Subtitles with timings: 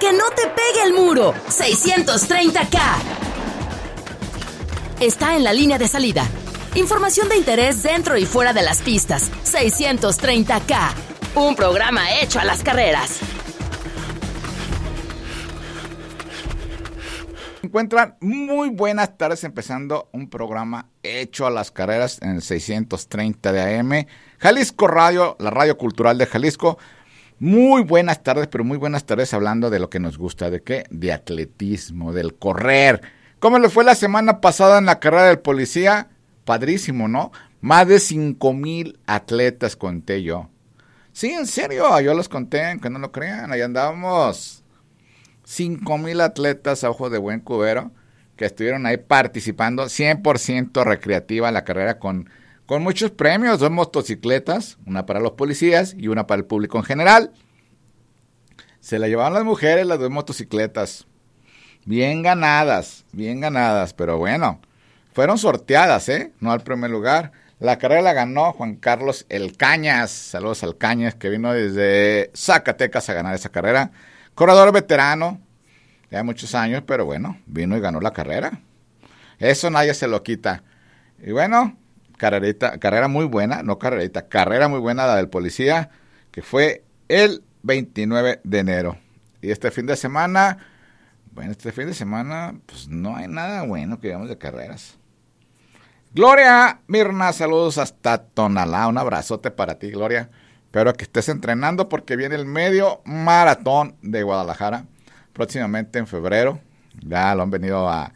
[0.00, 1.34] Que no te pegue el muro.
[1.48, 2.80] 630K.
[5.00, 6.24] Está en la línea de salida.
[6.74, 9.30] Información de interés dentro y fuera de las pistas.
[9.44, 10.90] 630K.
[11.34, 13.20] Un programa hecho a las carreras.
[17.68, 23.78] encuentran muy buenas tardes empezando un programa hecho a las carreras en el 630 de
[23.78, 24.06] AM.
[24.38, 26.78] Jalisco Radio, la radio cultural de Jalisco.
[27.40, 30.84] Muy buenas tardes, pero muy buenas tardes hablando de lo que nos gusta, ¿de qué?
[30.90, 33.00] De atletismo, del correr.
[33.38, 36.08] ¿Cómo le fue la semana pasada en la carrera del policía?
[36.44, 37.30] Padrísimo, ¿no?
[37.60, 40.48] Más de 5 mil atletas conté yo.
[41.12, 44.64] Sí, en serio, yo los conté, que no lo crean, ahí andábamos.
[45.44, 47.92] 5 mil atletas a ojo de buen cubero
[48.34, 52.30] que estuvieron ahí participando 100% recreativa la carrera con,
[52.68, 56.84] con muchos premios, dos motocicletas, una para los policías y una para el público en
[56.84, 57.32] general.
[58.80, 61.06] Se la llevaron las mujeres las dos motocicletas.
[61.86, 64.60] Bien ganadas, bien ganadas, pero bueno,
[65.14, 66.34] fueron sorteadas, ¿eh?
[66.40, 67.32] No al primer lugar.
[67.58, 70.10] La carrera la ganó Juan Carlos El Cañas.
[70.10, 73.92] Saludos al Cañas, que vino desde Zacatecas a ganar esa carrera.
[74.34, 75.40] Corredor veterano,
[76.10, 78.60] ya muchos años, pero bueno, vino y ganó la carrera.
[79.38, 80.64] Eso nadie se lo quita.
[81.24, 81.74] Y bueno,
[82.18, 85.90] carrerita, carrera muy buena, no carrerita, carrera muy buena la del policía,
[86.30, 88.98] que fue el 29 de enero.
[89.40, 90.58] Y este fin de semana,
[91.32, 94.98] bueno, este fin de semana, pues no hay nada bueno que digamos de carreras.
[96.12, 100.30] Gloria Mirna, saludos hasta Tonalá, un abrazote para ti, Gloria.
[100.64, 104.84] Espero que estés entrenando porque viene el medio maratón de Guadalajara
[105.32, 106.60] próximamente en febrero.
[107.00, 108.12] Ya lo han venido a,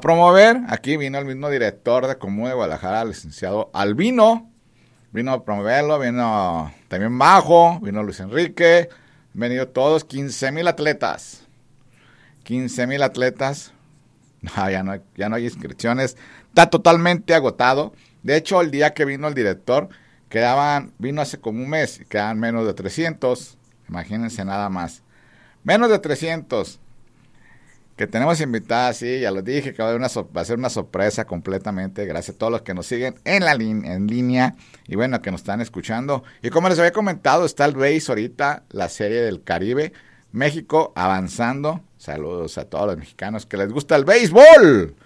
[0.00, 0.60] promover.
[0.68, 4.50] Aquí vino el mismo director de Común de Guadalajara, el licenciado Albino.
[5.12, 8.88] Vino a promoverlo, vino también Bajo, vino Luis Enrique.
[9.34, 11.44] Han venido todos 15 mil atletas.
[12.42, 13.72] 15 mil atletas.
[14.42, 16.16] No, ya no, ya no hay inscripciones.
[16.48, 17.92] Está totalmente agotado.
[18.22, 19.88] De hecho, el día que vino el director,
[20.28, 23.58] quedaban, vino hace como un mes, quedaban menos de 300.
[23.88, 25.02] Imagínense nada más.
[25.62, 26.80] Menos de 300.
[27.96, 32.04] Que tenemos invitadas, sí, ya lo dije, que va a, ser una sorpresa completamente.
[32.06, 34.56] Gracias a todos los que nos siguen en, la línea
[34.88, 36.24] y bueno, que nos están escuchando.
[36.42, 39.92] Y como les había comentado, está el Base ahorita, la serie del Caribe.
[40.32, 41.80] México avanzando.
[41.96, 44.96] Saludos a todos los mexicanos que les gusta el béisbol.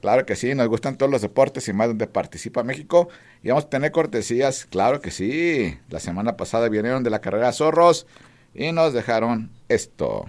[0.00, 3.08] Claro que sí, nos gustan todos los deportes y más donde participa México.
[3.42, 5.78] Y vamos a tener cortesías, claro que sí.
[5.90, 8.06] La semana pasada vinieron de la carrera Zorros
[8.54, 10.24] y nos dejaron esto.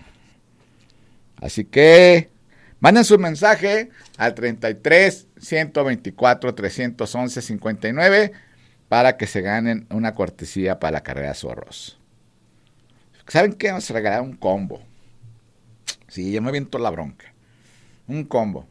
[1.41, 2.29] Así que
[2.79, 8.31] manden su mensaje al 33 124 311 59
[8.89, 11.99] para que se ganen una cortesía para la carrera Zorros.
[13.27, 13.67] ¿Saben qué?
[13.67, 14.81] Vamos a regalar un combo.
[16.07, 17.33] Sí, yo me viento la bronca.
[18.07, 18.65] Un combo.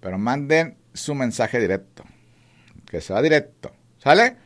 [0.00, 2.04] Pero manden su mensaje directo.
[2.86, 3.72] Que se va directo.
[3.98, 4.36] ¿Sale?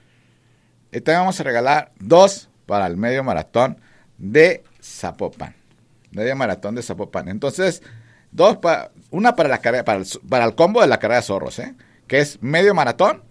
[0.93, 3.81] Y también vamos a regalar dos para el medio maratón
[4.19, 5.58] de Zapopan.
[6.11, 7.29] Medio maratón de Zapopan.
[7.29, 7.83] Entonces,
[8.31, 11.27] dos para, una para la carrera, para el, para el combo de la carrera de
[11.27, 11.75] zorros, ¿eh?
[12.07, 13.23] Que es medio maratón.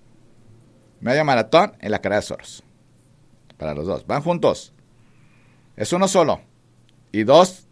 [1.00, 2.64] Medio maratón en la carrera de zorros.
[3.58, 4.06] Para los dos.
[4.06, 4.74] Van juntos.
[5.76, 6.42] Es uno solo.
[7.12, 7.68] Y dos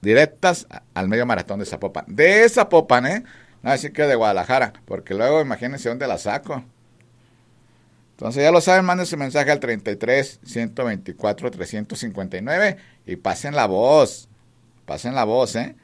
[0.00, 2.04] directas al medio maratón de Zapopan.
[2.08, 3.24] De Zapopan, ¿eh?
[3.62, 6.64] No decir que de Guadalajara, porque luego imagínense dónde la saco.
[8.12, 14.28] Entonces ya lo saben, manden su mensaje al 33 124 359 y pasen la voz.
[14.86, 15.76] Pasen la voz, ¿eh?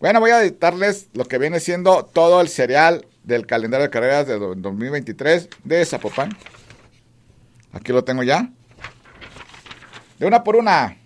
[0.00, 4.26] Bueno, voy a editarles lo que viene siendo todo el serial del calendario de carreras
[4.26, 6.36] de 2023 de Zapopan.
[7.72, 8.50] Aquí lo tengo ya.
[10.18, 10.98] De una por una.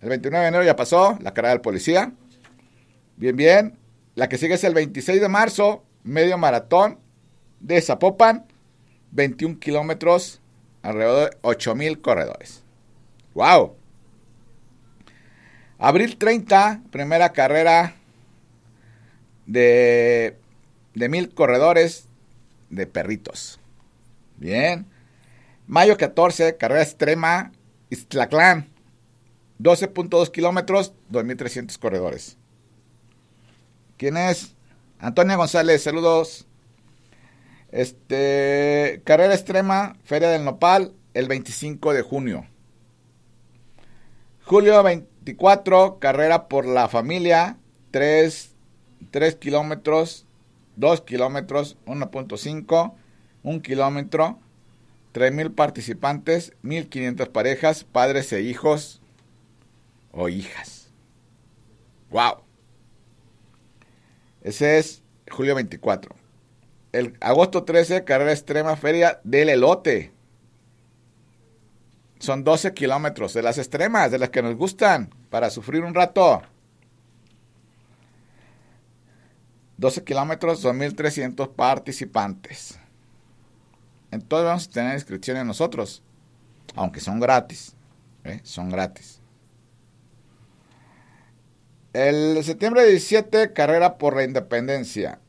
[0.00, 2.12] El 29 de enero ya pasó, la carrera del policía.
[3.16, 3.78] Bien, bien.
[4.14, 6.98] La que sigue es el 26 de marzo, medio maratón
[7.60, 8.46] de Zapopan,
[9.10, 10.40] 21 kilómetros,
[10.82, 12.62] alrededor de 8 mil corredores.
[13.34, 13.74] ¡Wow!
[15.78, 17.94] Abril 30, primera carrera
[19.46, 20.36] de,
[20.94, 22.08] mil corredores
[22.70, 23.60] de perritos.
[24.36, 24.86] Bien.
[25.66, 27.52] Mayo 14, carrera extrema,
[27.90, 28.68] Iztlaclán,
[29.58, 32.38] 12.2 kilómetros, 2.300 corredores.
[33.98, 34.54] ¿Quién es?
[34.98, 36.46] Antonia González, saludos.
[37.70, 42.46] Este, carrera extrema, Feria del Nopal, el 25 de junio.
[44.44, 44.76] Julio
[45.26, 47.58] 24, carrera por la familia,
[47.90, 48.54] 3,
[49.10, 50.24] 3 kilómetros,
[50.76, 52.94] 2 kilómetros, 1.5,
[53.42, 54.38] 1 kilómetro,
[55.14, 59.02] 3.000 participantes, 1.500 parejas, padres e hijos.
[60.12, 60.90] o hijas.
[62.10, 62.42] ¡Wow!
[64.42, 66.14] Ese es julio 24.
[66.92, 70.12] El agosto 13, carrera extrema feria del elote.
[72.18, 76.42] Son 12 kilómetros de las extremas, de las que nos gustan, para sufrir un rato.
[79.76, 82.78] 12 kilómetros, 2.300 participantes.
[84.10, 86.02] Entonces vamos a tener inscripciones nosotros,
[86.74, 87.74] aunque son gratis.
[88.24, 88.40] ¿eh?
[88.42, 89.20] Son gratis.
[91.92, 95.20] El septiembre 17, carrera por la independencia.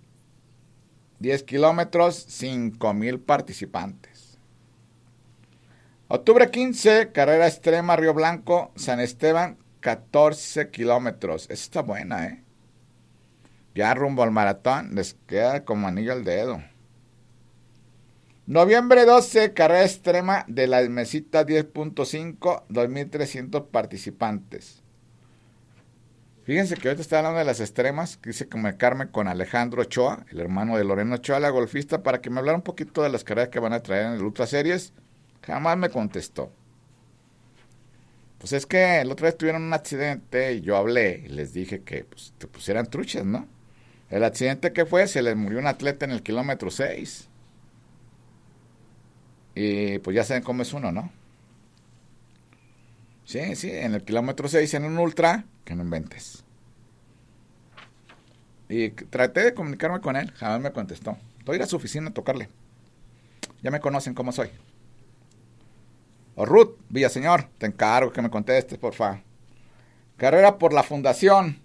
[1.20, 4.17] 10 kilómetros, 5.000 participantes.
[6.10, 11.44] Octubre 15, carrera extrema Río Blanco, San Esteban, 14 kilómetros.
[11.50, 12.44] Esa está buena, ¿eh?
[13.76, 16.64] Ya rumbo al maratón les queda como anillo al dedo.
[18.46, 24.82] Noviembre 12, carrera extrema de la mesita 10.5, 2.300 participantes.
[26.44, 30.78] Fíjense que ahorita está hablando de las extremas, quise comunicarme con Alejandro Ochoa, el hermano
[30.78, 33.60] de Lorena Ochoa, la golfista, para que me hablara un poquito de las carreras que
[33.60, 34.94] van a traer en el Ultra Series.
[35.48, 36.52] Jamás me contestó.
[38.38, 41.82] Pues es que el otro vez tuvieron un accidente y yo hablé y les dije
[41.82, 43.48] que pues, te pusieran truchas, ¿no?
[44.10, 47.30] El accidente que fue, se le murió un atleta en el kilómetro 6.
[49.56, 51.12] Y pues ya saben cómo es uno, ¿no?
[53.24, 56.44] Sí, sí, en el kilómetro 6 en un ultra, que no inventes.
[58.70, 61.18] Y traté de comunicarme con él, jamás me contestó.
[61.46, 62.50] Voy a ir a su oficina a tocarle.
[63.64, 64.50] Ya me conocen cómo soy.
[66.40, 69.22] O Ruth Villaseñor, te encargo que me contestes, por favor.
[70.18, 71.60] Carrera por la Fundación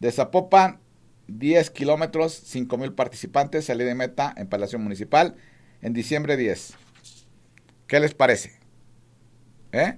[0.00, 0.80] de Zapopan
[1.28, 5.36] 10 kilómetros, 5 mil participantes, salida de meta en Palacio Municipal
[5.80, 6.74] en diciembre 10.
[7.86, 8.58] ¿Qué les parece?
[9.70, 9.96] ¿Eh?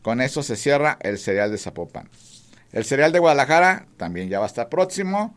[0.00, 2.08] Con eso se cierra el cereal de Zapopan.
[2.72, 5.36] El cereal de Guadalajara también ya va a estar próximo.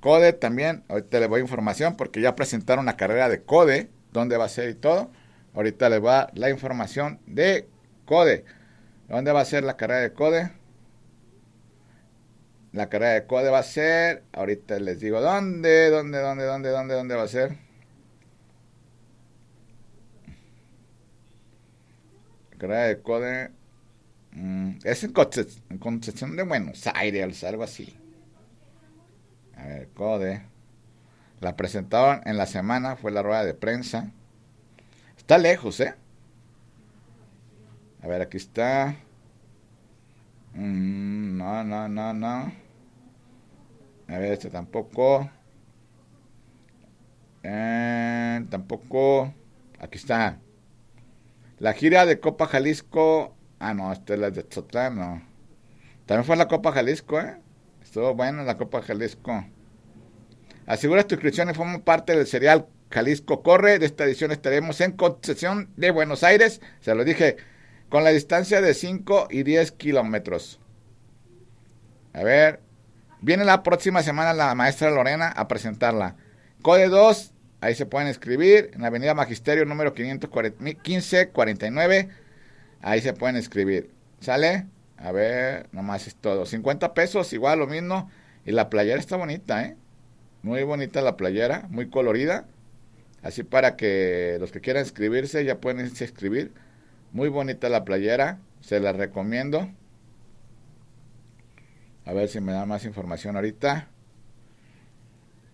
[0.00, 4.36] Code también, ahorita les voy a información porque ya presentaron la carrera de Code, dónde
[4.36, 5.12] va a ser y todo.
[5.54, 7.68] Ahorita les voy a dar la información de
[8.04, 8.44] Code.
[9.08, 10.60] ¿Dónde va a ser la carrera de Code?
[12.72, 16.94] La carrera de CODE va a ser, ahorita les digo dónde, dónde, dónde, dónde, dónde,
[16.94, 17.56] dónde va a ser.
[22.58, 23.50] Carrera de CODE
[24.32, 25.12] mm, es en,
[25.80, 27.96] Concepción de Buenos Aires, algo así.
[29.56, 30.42] A ver, CODE.
[31.40, 34.12] La presentaron en la semana, fue la rueda de prensa.
[35.30, 35.94] Está lejos, ¿eh?
[38.02, 38.96] A ver, aquí está.
[40.54, 42.52] Mm, no, no, no, no.
[44.08, 45.30] A ver, este tampoco.
[47.44, 49.32] Eh, tampoco.
[49.78, 50.40] Aquí está.
[51.60, 53.36] La gira de Copa Jalisco.
[53.60, 55.22] Ah, no, esta es la de Tzotlán, no.
[56.06, 57.40] También fue la Copa Jalisco, ¿eh?
[57.80, 59.44] Estuvo buena la Copa Jalisco.
[60.66, 63.78] Asegura tu inscripción y forma parte del serial Jalisco Corre.
[63.78, 66.60] De esta edición estaremos en concesión de Buenos Aires.
[66.80, 67.36] Se lo dije
[67.88, 70.60] con la distancia de 5 y 10 kilómetros.
[72.12, 72.60] A ver,
[73.20, 76.16] viene la próxima semana la maestra Lorena a presentarla.
[76.62, 82.08] Code 2, ahí se pueden escribir, en la avenida Magisterio número 1549,
[82.82, 83.90] ahí se pueden escribir.
[84.20, 84.66] ¿Sale?
[84.96, 86.44] A ver, nomás es todo.
[86.44, 88.10] 50 pesos, igual lo mismo.
[88.44, 89.76] Y la playera está bonita, ¿eh?
[90.42, 92.46] Muy bonita la playera, muy colorida.
[93.22, 96.52] Así para que los que quieran inscribirse ya pueden inscribir.
[97.12, 99.70] Muy bonita la playera, se la recomiendo.
[102.04, 103.88] A ver si me da más información ahorita.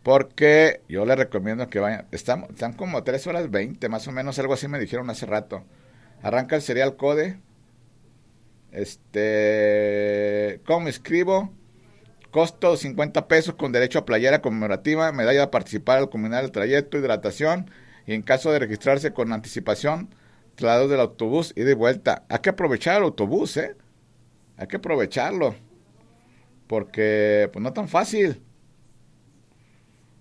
[0.02, 2.06] Porque yo les recomiendo que vayan.
[2.12, 5.64] Están, están como 3 horas 20, más o menos, algo así me dijeron hace rato.
[6.23, 7.40] Arranca el serial Code.
[8.70, 10.61] Este.
[10.64, 11.52] ¿Cómo escribo?
[12.37, 16.99] Costo 50 pesos con derecho a playera conmemorativa, medalla de participar al culminar el trayecto,
[16.99, 17.71] hidratación
[18.07, 20.14] y en caso de registrarse con anticipación,
[20.55, 22.26] traslado del autobús y de vuelta.
[22.28, 23.75] Hay que aprovechar el autobús, ¿eh?
[24.59, 25.55] Hay que aprovecharlo.
[26.66, 28.43] Porque, pues no tan fácil.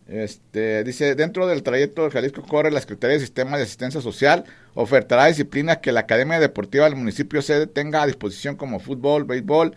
[0.07, 4.45] Este, dice, dentro del trayecto de Jalisco corre la Secretaría de Sistema de Asistencia Social,
[4.74, 9.75] ofertará disciplinas que la Academia Deportiva del municipio sede tenga a disposición como fútbol, béisbol,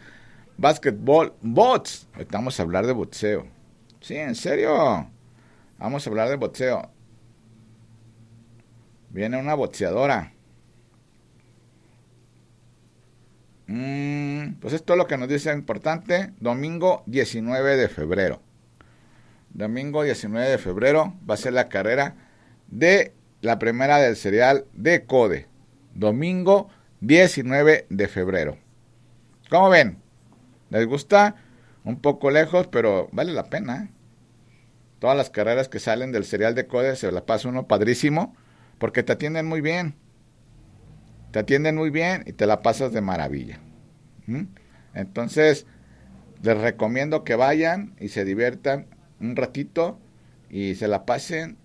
[0.59, 2.09] básquetbol, bots.
[2.13, 3.47] Ahorita vamos a hablar de boxeo.
[4.01, 5.09] Sí, en serio.
[5.79, 6.91] Vamos a hablar de boxeo.
[9.11, 10.35] Viene una boxeadora.
[13.69, 16.33] Mm, pues esto es lo que nos dice importante.
[16.41, 18.43] Domingo 19 de febrero.
[19.51, 22.17] Domingo 19 de febrero va a ser la carrera
[22.67, 25.47] de la primera del serial de Code.
[25.95, 26.69] Domingo
[27.01, 28.59] 19 de febrero.
[29.49, 30.08] ¿Cómo ven?
[30.71, 31.37] Les gusta
[31.85, 33.91] un poco lejos, pero vale la pena.
[34.99, 38.35] Todas las carreras que salen del serial de CODE se la pasa uno padrísimo
[38.79, 39.95] porque te atienden muy bien.
[41.31, 43.61] Te atienden muy bien y te la pasas de maravilla.
[44.95, 45.67] Entonces,
[46.43, 48.87] les recomiendo que vayan y se diviertan
[49.21, 49.99] un ratito
[50.51, 51.57] y se la pasen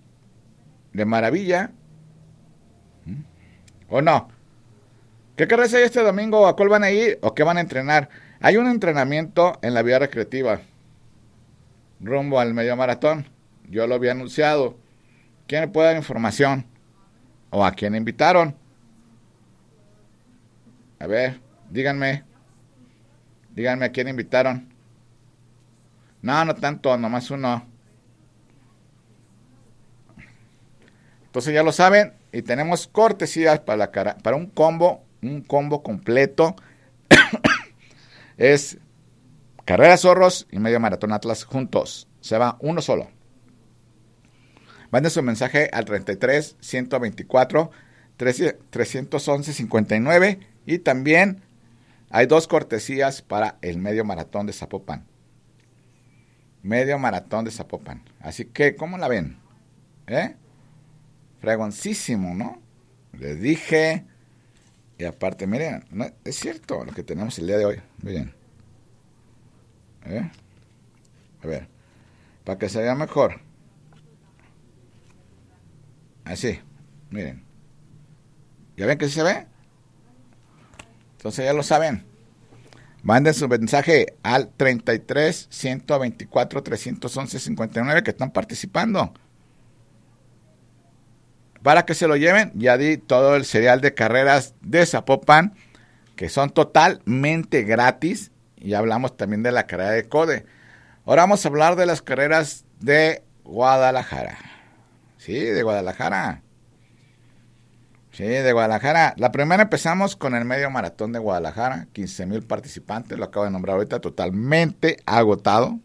[0.92, 1.72] de maravilla.
[3.88, 4.28] ¿O no?
[5.36, 6.46] ¿Qué carreras hay este domingo?
[6.46, 7.18] ¿A cuál van a ir?
[7.22, 8.08] ¿O qué van a entrenar?
[8.44, 10.60] Hay un entrenamiento en la vía recreativa
[11.98, 13.26] rumbo al medio maratón.
[13.70, 14.76] Yo lo había anunciado.
[15.46, 16.66] ¿Quién me puede dar información?
[17.48, 18.54] ¿O a quién invitaron?
[20.98, 22.24] A ver, díganme.
[23.54, 24.68] Díganme a quién invitaron.
[26.20, 27.66] No, no tanto, nomás uno.
[31.24, 35.82] Entonces ya lo saben y tenemos cortesías para la cara, para un combo, un combo
[35.82, 36.54] completo.
[38.36, 38.78] Es
[39.64, 42.08] Carrera Zorros y Medio Maratón Atlas juntos.
[42.20, 43.08] Se va uno solo.
[44.90, 47.70] Mande su mensaje al 33 124
[48.16, 51.42] 311 59 y también
[52.10, 55.04] hay dos cortesías para el medio maratón de Zapopan.
[56.62, 58.04] Medio maratón de Zapopan.
[58.20, 59.38] Así que, ¿cómo la ven?
[60.06, 60.36] ¿Eh?
[61.40, 62.62] Fregoncísimo, ¿no?
[63.12, 64.04] Les dije.
[64.98, 65.84] Y aparte, miren,
[66.24, 67.82] es cierto lo que tenemos el día de hoy.
[68.02, 68.32] Miren.
[70.06, 70.30] ¿Eh?
[71.42, 71.68] A ver.
[72.44, 73.40] Para que se vea mejor.
[76.24, 76.60] Así.
[77.10, 77.44] Miren.
[78.76, 79.46] ¿Ya ven que se ve?
[81.16, 82.04] Entonces ya lo saben.
[83.02, 89.12] Manden su mensaje al 33 124 311 59 que están participando.
[91.64, 95.54] Para que se lo lleven, ya di todo el serial de carreras de Zapopan,
[96.14, 98.32] que son totalmente gratis.
[98.58, 100.44] Y hablamos también de la carrera de CODE.
[101.06, 104.36] Ahora vamos a hablar de las carreras de Guadalajara.
[105.16, 106.42] Sí, de Guadalajara.
[108.12, 109.14] Sí, de Guadalajara.
[109.16, 113.50] La primera empezamos con el medio maratón de Guadalajara, 15 mil participantes, lo acabo de
[113.50, 115.80] nombrar ahorita, totalmente agotado.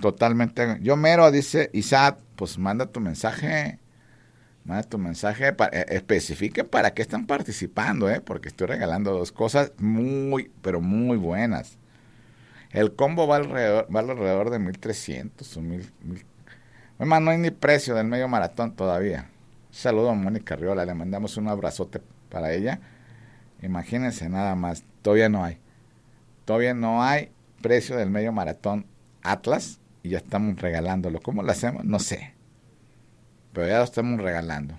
[0.00, 0.78] Totalmente.
[0.82, 3.80] Yo mero, dice Isaac, pues manda tu mensaje,
[4.64, 8.20] manda tu mensaje, para, eh, para qué están participando, ¿eh?
[8.20, 11.78] porque estoy regalando dos cosas muy, pero muy buenas.
[12.70, 15.92] El combo va alrededor, va alrededor de 1300 o 1000.
[16.02, 16.26] Mil,
[16.98, 19.30] no hay ni precio del medio maratón todavía.
[19.70, 22.80] Saludo a Mónica Riola, le mandamos un abrazote para ella.
[23.62, 25.58] Imagínense nada más, todavía no hay.
[26.44, 27.30] Todavía no hay
[27.62, 28.86] precio del medio maratón
[29.22, 31.20] Atlas y ya estamos regalándolo.
[31.20, 31.84] ¿Cómo lo hacemos?
[31.84, 32.37] No sé.
[33.52, 34.78] Pero ya lo estamos regalando.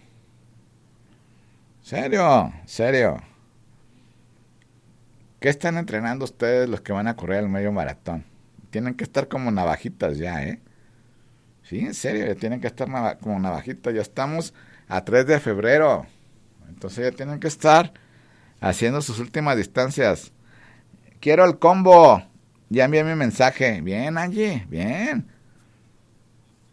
[1.82, 2.54] ¿Serio?
[2.66, 3.18] ¿Serio?
[5.40, 8.26] ¿Qué están entrenando ustedes los que van a correr el medio maratón?
[8.70, 10.60] Tienen que estar como navajitas ya, ¿eh?
[11.64, 12.88] Sí, en serio, ya tienen que estar
[13.20, 13.94] como navajitas.
[13.94, 14.54] Ya estamos
[14.88, 16.06] a 3 de febrero.
[16.68, 17.94] Entonces ya tienen que estar
[18.60, 20.32] haciendo sus últimas distancias.
[21.20, 22.24] Quiero el combo.
[22.70, 23.82] Ya envié mi mensaje.
[23.82, 25.28] Bien, Angie, bien.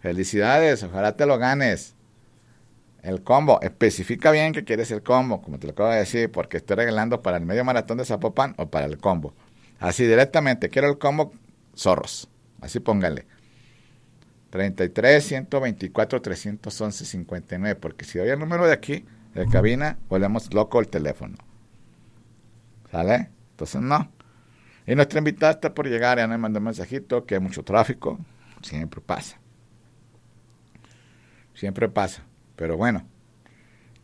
[0.07, 1.97] Felicidades, ojalá te lo ganes.
[3.03, 6.59] El combo, especifica bien que quieres el combo, como te lo acabo de decir, porque
[6.59, 9.35] estoy regalando para el medio maratón de Zapopan o para el combo.
[9.81, 11.33] Así directamente, quiero el combo
[11.75, 12.29] zorros.
[12.61, 13.27] Así póngale.
[14.51, 20.79] 33 124 311 59, porque si doy el número de aquí, de cabina, volvemos loco
[20.79, 21.37] el teléfono.
[22.93, 23.31] ¿Sale?
[23.51, 24.09] Entonces no.
[24.87, 28.21] Y nuestra invitada está por llegar, ya me mandó un mensajito que hay mucho tráfico.
[28.63, 29.41] Siempre pasa.
[31.57, 32.23] Siempre pasa.
[32.55, 33.05] Pero bueno,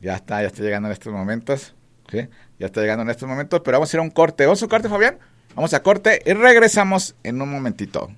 [0.01, 1.75] ya está, ya está llegando en estos momentos.
[2.11, 2.29] ¿sí?
[2.59, 4.45] Ya está llegando en estos momentos, pero vamos a ir a un corte.
[4.45, 5.19] ¿Vamos a corte, Fabián?
[5.55, 8.11] Vamos a corte y regresamos en un momentito.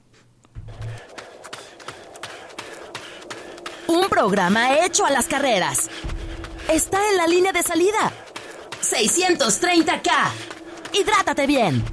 [3.87, 5.91] Un programa hecho a las carreras.
[6.73, 8.13] Está en la línea de salida.
[8.81, 10.11] 630K.
[10.93, 11.85] Hidrátate bien.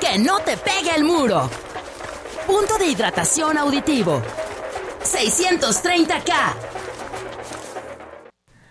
[0.00, 1.48] Que no te pegue el muro.
[2.46, 4.22] Punto de hidratación auditivo.
[5.04, 6.34] 630K.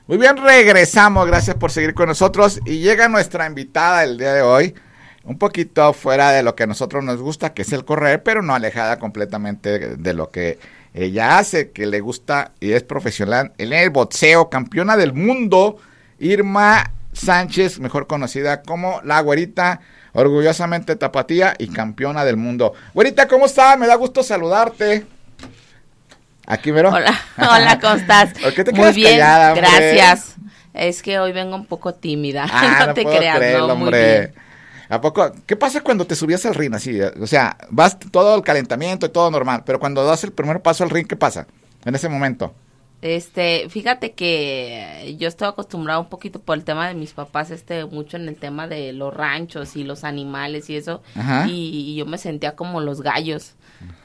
[0.07, 1.27] Muy bien, regresamos.
[1.27, 2.59] Gracias por seguir con nosotros.
[2.65, 4.75] Y llega nuestra invitada el día de hoy
[5.23, 8.41] un poquito fuera de lo que a nosotros nos gusta, que es el correr, pero
[8.41, 10.57] no alejada completamente de lo que
[10.93, 15.77] ella hace, que le gusta y es profesional en el boxeo, campeona del mundo,
[16.17, 19.81] Irma Sánchez, mejor conocida como la güerita,
[20.13, 22.73] orgullosamente tapatía y campeona del mundo.
[22.93, 23.77] Güerita, ¿cómo estás?
[23.77, 25.05] Me da gusto saludarte.
[26.49, 26.89] Aquí, Vero.
[26.89, 28.33] Hola, hola, ¿cómo estás?
[28.41, 30.35] ¿Por qué te Muy bien, gracias.
[30.73, 34.33] Es que hoy vengo un poco tímida, ah, no, te creas, no, hombre.
[34.89, 35.31] ¿A poco?
[35.45, 36.99] ¿Qué pasa cuando te subías al ring así?
[37.01, 40.83] O sea, vas todo el calentamiento y todo normal, pero cuando das el primer paso
[40.83, 41.45] al ring, ¿qué pasa
[41.85, 42.55] en ese momento?
[43.03, 47.85] Este, fíjate que yo estoy acostumbrado un poquito por el tema de mis papás, este,
[47.85, 51.01] mucho en el tema de los ranchos y los animales y eso,
[51.47, 53.53] y, yo me sentía como los gallos,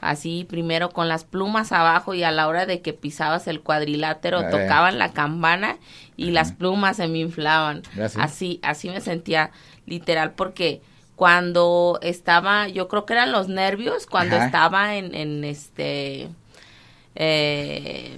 [0.01, 4.41] así primero con las plumas abajo y a la hora de que pisabas el cuadrilátero
[4.41, 4.47] eh.
[4.51, 5.77] tocaban la campana
[6.17, 7.83] y las plumas se me inflaban,
[8.17, 9.51] así, así me sentía
[9.85, 10.81] literal porque
[11.15, 16.29] cuando estaba, yo creo que eran los nervios, cuando estaba en, en este,
[17.15, 18.17] eh,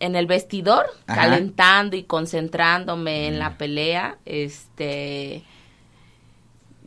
[0.00, 5.44] en el vestidor, calentando y concentrándome en la pelea, este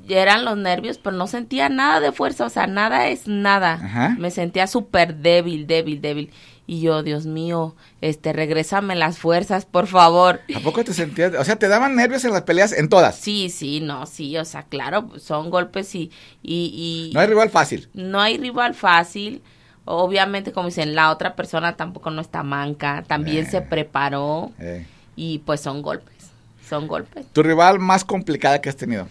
[0.07, 4.15] eran los nervios, pero no sentía nada de fuerza, o sea, nada es nada.
[4.17, 6.31] Me sentía súper débil, débil, débil.
[6.67, 10.39] Y yo, Dios mío, este, regrésame las fuerzas, por favor.
[10.55, 11.33] ¿A poco te sentías?
[11.35, 13.15] O sea, ¿te daban nervios en las peleas en todas?
[13.15, 16.11] Sí, sí, no, sí, o sea, claro, son golpes y...
[16.41, 17.89] y, y no hay rival fácil.
[17.93, 19.41] No hay rival fácil.
[19.83, 23.61] Obviamente, como dicen, la otra persona tampoco no está manca, también se eh.
[23.61, 24.85] preparó eh.
[25.15, 26.29] y pues son golpes,
[26.69, 27.25] son golpes.
[27.33, 29.07] ¿Tu rival más complicada que has tenido?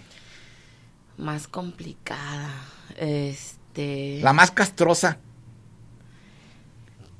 [1.20, 2.50] Más complicada,
[2.96, 4.20] este...
[4.22, 5.18] La más castrosa.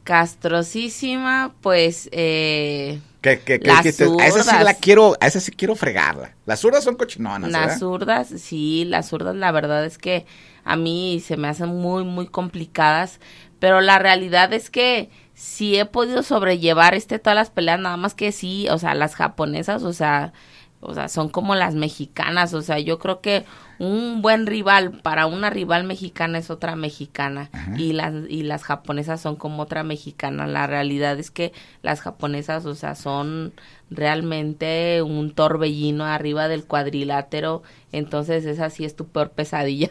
[0.04, 2.09] Castrosísima, pues...
[2.12, 6.35] Eh, que, que, que, a esa sí la quiero, a esa sí quiero fregarla.
[6.47, 7.50] Las zurdas son cochinonas.
[7.50, 10.25] Las zurdas, sí, las zurdas la verdad es que
[10.64, 13.21] a mí se me hacen muy, muy complicadas,
[13.59, 18.14] pero la realidad es que sí he podido sobrellevar este todas las peleas, nada más
[18.14, 20.33] que sí, o sea, las japonesas, o sea,
[20.80, 23.45] o sea, son como las mexicanas, o sea, yo creo que
[23.81, 29.23] un buen rival para una rival mexicana es otra mexicana y las y las japonesas
[29.23, 30.47] son como otra mexicana.
[30.47, 33.55] La realidad es que las japonesas, o sea, son
[33.91, 39.89] realmente un torbellino arriba del cuadrilátero, entonces esa sí es tu peor pesadilla.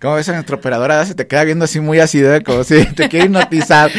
[0.00, 2.44] Como ves a nuestra operadora se te queda viendo así muy ácido, ¿eh?
[2.44, 3.90] como si te quiere hipnotizar.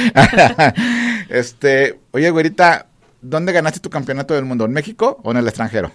[1.30, 2.88] este, oye, güerita,
[3.22, 4.64] ¿dónde ganaste tu campeonato del mundo?
[4.64, 5.92] ¿En México o en el extranjero?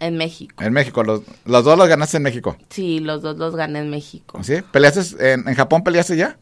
[0.00, 0.62] En México.
[0.62, 2.56] En México, los, los dos los ganaste en México.
[2.70, 4.38] Sí, los dos los gané en México.
[4.42, 4.56] ¿Sí?
[4.70, 6.38] ¿Peleaste en, en Japón peleaste ya?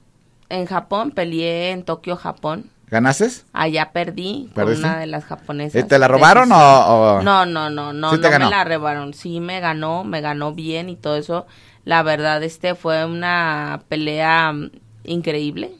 [0.48, 2.70] En Japón peleé en Tokio, Japón.
[2.88, 3.28] ¿Ganaste?
[3.52, 5.82] Allá perdí con una de las japonesas.
[5.82, 9.12] ¿Y te la robaron o, No, no, no, no, no me la robaron.
[9.12, 11.46] Sí me ganó, me ganó bien y todo eso.
[11.84, 14.70] La verdad, este fue una pelea mm,
[15.04, 15.72] increíble.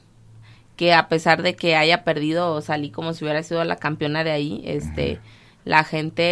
[0.77, 4.33] Que a pesar de que haya perdido, salí como si hubiera sido la campeona de
[4.33, 4.62] ahí.
[4.65, 5.21] Este,
[5.67, 6.23] la gente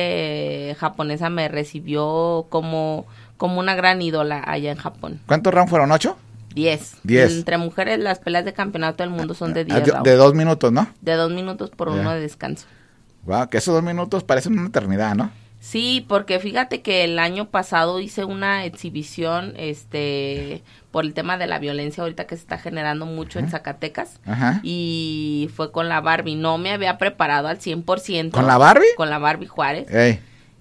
[0.71, 3.05] eh, japonesa me recibió como,
[3.37, 5.21] como una gran ídola allá en Japón.
[5.27, 5.91] ¿Cuántos rounds fueron?
[5.91, 6.17] ¿Ocho?
[6.55, 6.95] Diez.
[7.03, 7.33] Diez.
[7.33, 10.03] Entre mujeres, las peleas de campeonato del mundo son de ah, diez.
[10.05, 10.87] De, dos minutos, ¿no?
[11.01, 12.67] De dos minutos por uno de descanso.
[13.25, 15.33] Wow, que esos dos minutos parecen una eternidad, ¿no?
[15.65, 21.47] Sí, porque fíjate que el año pasado hice una exhibición, este, por el tema de
[21.47, 24.21] la violencia ahorita que se está generando mucho en Zacatecas.
[24.27, 24.61] Ajá.
[24.63, 26.35] Y fue con la Barbie.
[26.35, 28.33] No me había preparado al 100%.
[28.33, 28.85] ¿Con la Barbie?
[28.99, 29.87] Con la Barbie Juárez.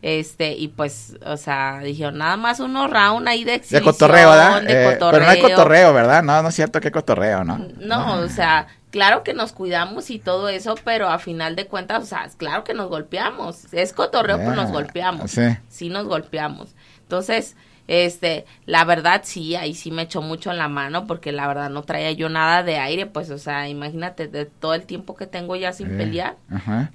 [0.02, 3.82] Este, y pues, o sea, dijeron, nada más unos round ahí de exhibición.
[3.82, 4.62] De cotorreo, ¿verdad?
[4.62, 5.12] De cotorreo.
[5.12, 6.24] Pero no hay cotorreo, ¿verdad?
[6.24, 7.58] No, no es cierto que cotorreo, ¿no?
[7.78, 12.04] No, o sea, claro que nos cuidamos y todo eso, pero a final de cuentas,
[12.04, 13.74] o sea, claro que nos golpeamos.
[13.74, 15.32] Es cotorreo, pero nos golpeamos.
[15.32, 15.42] Sí.
[15.68, 16.76] Sí nos golpeamos.
[17.02, 17.56] Entonces,
[17.88, 21.72] este, la verdad sí, ahí sí me echó mucho en la mano porque la verdad
[21.72, 25.26] no traía yo nada de aire, pues, o sea, imagínate, de todo el tiempo que
[25.26, 26.38] tengo ya sin pelear,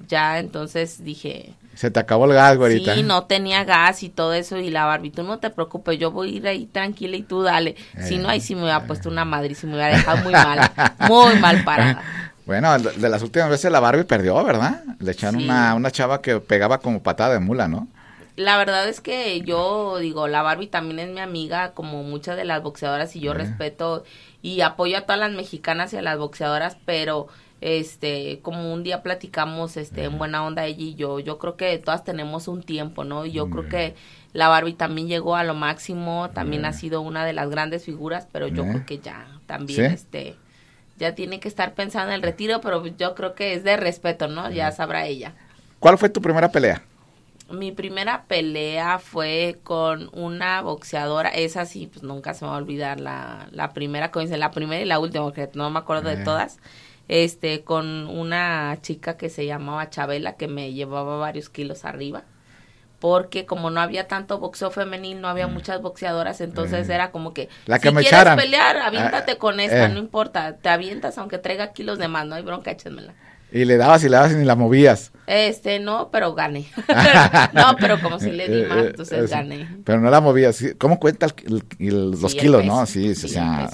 [0.06, 2.96] ya entonces dije, se te acabó el gas, güerita.
[2.96, 4.56] Sí, no tenía gas y todo eso.
[4.56, 7.44] Y la Barbie, tú no te preocupes, yo voy a ir ahí tranquila y tú
[7.44, 7.76] dale.
[8.02, 10.32] si no, ahí sí me hubiera puesto una madre y se me hubiera dejado muy
[10.32, 10.72] mal,
[11.08, 12.02] muy mal parada.
[12.46, 14.82] Bueno, de las últimas veces la Barbie perdió, ¿verdad?
[14.98, 17.86] Le echaron una, una chava que pegaba como patada de mula, ¿no?
[18.34, 22.44] La verdad es que yo digo, la Barbie también es mi amiga, como muchas de
[22.44, 24.02] las boxeadoras, y yo respeto
[24.42, 27.28] y apoyo a todas las mexicanas y a las boxeadoras, pero
[27.60, 31.76] este como un día platicamos este en buena onda ella y yo yo creo que
[31.78, 33.94] todas tenemos un tiempo no y yo creo que
[34.32, 38.28] la Barbie también llegó a lo máximo también ha sido una de las grandes figuras
[38.30, 40.36] pero yo creo que ya también este
[40.98, 44.28] ya tiene que estar pensando en el retiro pero yo creo que es de respeto
[44.28, 45.34] no ya sabrá ella.
[45.80, 46.82] ¿cuál fue tu primera pelea?
[47.50, 52.58] Mi primera pelea fue con una boxeadora, esa sí, pues nunca se me va a
[52.58, 56.18] olvidar, la, la primera, como la primera y la última, porque no me acuerdo de
[56.18, 56.58] todas
[57.08, 62.24] este, con una chica que se llamaba Chabela, que me llevaba varios kilos arriba.
[63.00, 65.52] Porque como no había tanto boxeo femenil, no había mm.
[65.54, 66.90] muchas boxeadoras, entonces mm.
[66.90, 69.88] era como que, La que si quieres pelear, aviéntate ah, con esta, eh.
[69.88, 73.14] no importa, te avientas aunque traiga kilos de más, no hay bronca, échenmela.
[73.50, 75.12] Y le dabas y le dabas y ni la movías.
[75.26, 76.66] Este, no, pero gané.
[77.54, 79.68] no, pero como si le di más, Eh, entonces gané.
[79.84, 80.62] Pero no la movías.
[80.76, 82.74] ¿Cómo cuenta el- el- los Sí, kilos, peso.
[82.74, 82.86] no?
[82.86, 83.70] Sí, Sí, o sea.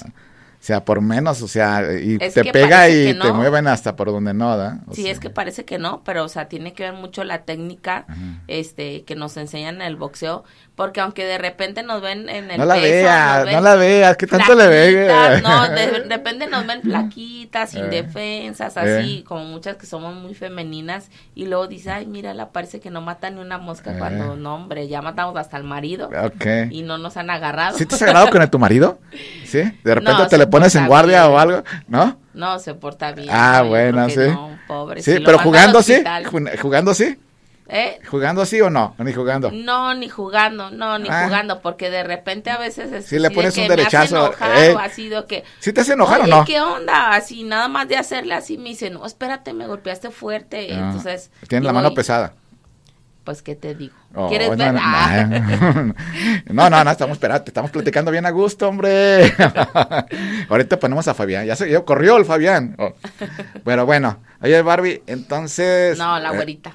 [0.65, 3.35] O sea, por menos, o sea, y Es te que pega y que te no.
[3.35, 4.79] mueven hasta por donde no, ¿da?
[4.93, 7.43] Sí, sea, es que parece que no, pero o sea, tiene que ver mucho la
[7.43, 8.07] técnica
[8.49, 10.43] este que nos enseñan en el boxeo,
[10.75, 14.17] porque aunque de repente nos ven en el No la peso, veas, no la veas,
[14.17, 15.13] ¿qué tanto le ve?
[15.43, 17.81] No, de repente nos ven flaquitas, Eh.
[17.81, 22.89] indefensas, así, como muchas que somos muy femeninas, y luego dice, ay, mírala, parece que
[22.91, 23.97] no mata ni una mosca, Eh.
[23.99, 26.47] cuando no, hombre, ya matamos hasta el marido, Ok.
[26.71, 27.77] y no nos han agarrado.
[27.77, 28.99] ¿Sí te has agarrado con el- tu marido?
[29.45, 29.59] ¿Sí?
[29.85, 31.33] ¿De repente No, te se le pones en guardia bien.
[31.35, 31.63] o algo?
[31.89, 32.19] ¿No?
[32.35, 33.29] No, se porta bien.
[33.31, 34.17] Ah, no, bueno, sí.
[34.17, 36.03] no, pobre, Sí, si pero jugando sí,
[36.61, 37.17] jugando sí,
[37.67, 37.99] ¿Eh?
[38.11, 39.51] jugando sí o no, ni jugando.
[39.51, 41.25] No, ni jugando, no, ni Ah.
[41.25, 43.73] jugando, porque de repente a veces es Sí, le así de pones que un me
[43.75, 44.75] hace derechazo, enojar eh.
[44.75, 46.45] o así de que ¿Sí te hace enojar o no?
[46.45, 47.13] ¿qué onda?
[47.15, 50.69] Así, nada más de hacerle así, me dice, no, espérate, me golpeaste fuerte.
[50.73, 51.31] Ah, Entonces.
[51.49, 52.35] Tienes la mano "Y, pesada.
[53.25, 53.95] Pues, ¿qué te digo?
[54.15, 54.75] Oh, ¿Quieres no, ver?
[54.75, 55.25] no, Ah.
[56.47, 59.33] No, no, no, estamos, espérate, estamos platicando bien a gusto, hombre.
[60.51, 62.77] Ahorita ponemos a Fabián, ya se ya corrió el Fabián.
[62.79, 62.93] Oh.
[63.65, 65.97] Pero bueno, oye Barbie, entonces...
[65.97, 66.73] No, la eh, güerita.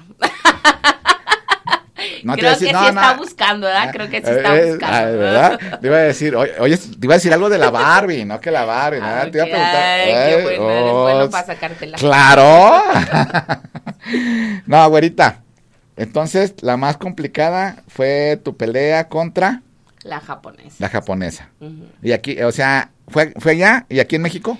[2.24, 3.00] no te Creo decir- que no, sí no.
[3.00, 3.90] está buscando, ¿verdad?
[3.92, 5.18] Creo que sí está Eh, eh, buscando.
[5.18, 5.60] ¿verdad?
[5.80, 8.50] Te iba a decir, oye, te iba a decir algo de la Barbie, no que
[8.50, 9.06] la Barbie, ¿no?
[9.30, 10.00] Te iba a preguntar.
[10.00, 11.96] Ay, qué bueno, eres oh, bueno para sacártela.
[11.96, 12.82] Claro.
[14.66, 15.42] no, güerita.
[16.00, 19.60] Entonces, la más complicada fue tu pelea contra
[20.02, 20.76] La japonesa.
[20.78, 21.50] la japonesa.
[22.02, 24.58] Y aquí, o sea, fue, fue allá y aquí en México.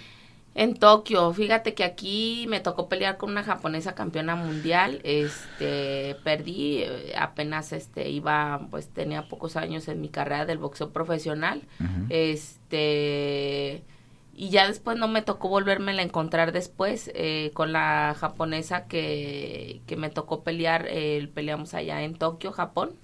[0.54, 6.82] En Tokio, fíjate que aquí me tocó pelear con una japonesa campeona mundial, este, perdí,
[6.82, 11.62] eh, apenas este, iba, pues tenía pocos años en mi carrera del boxeo profesional,
[12.10, 13.82] este,
[14.40, 19.82] y ya después no me tocó volverme a encontrar después eh, con la japonesa que,
[19.86, 22.96] que me tocó pelear, eh, peleamos allá en Tokio, Japón,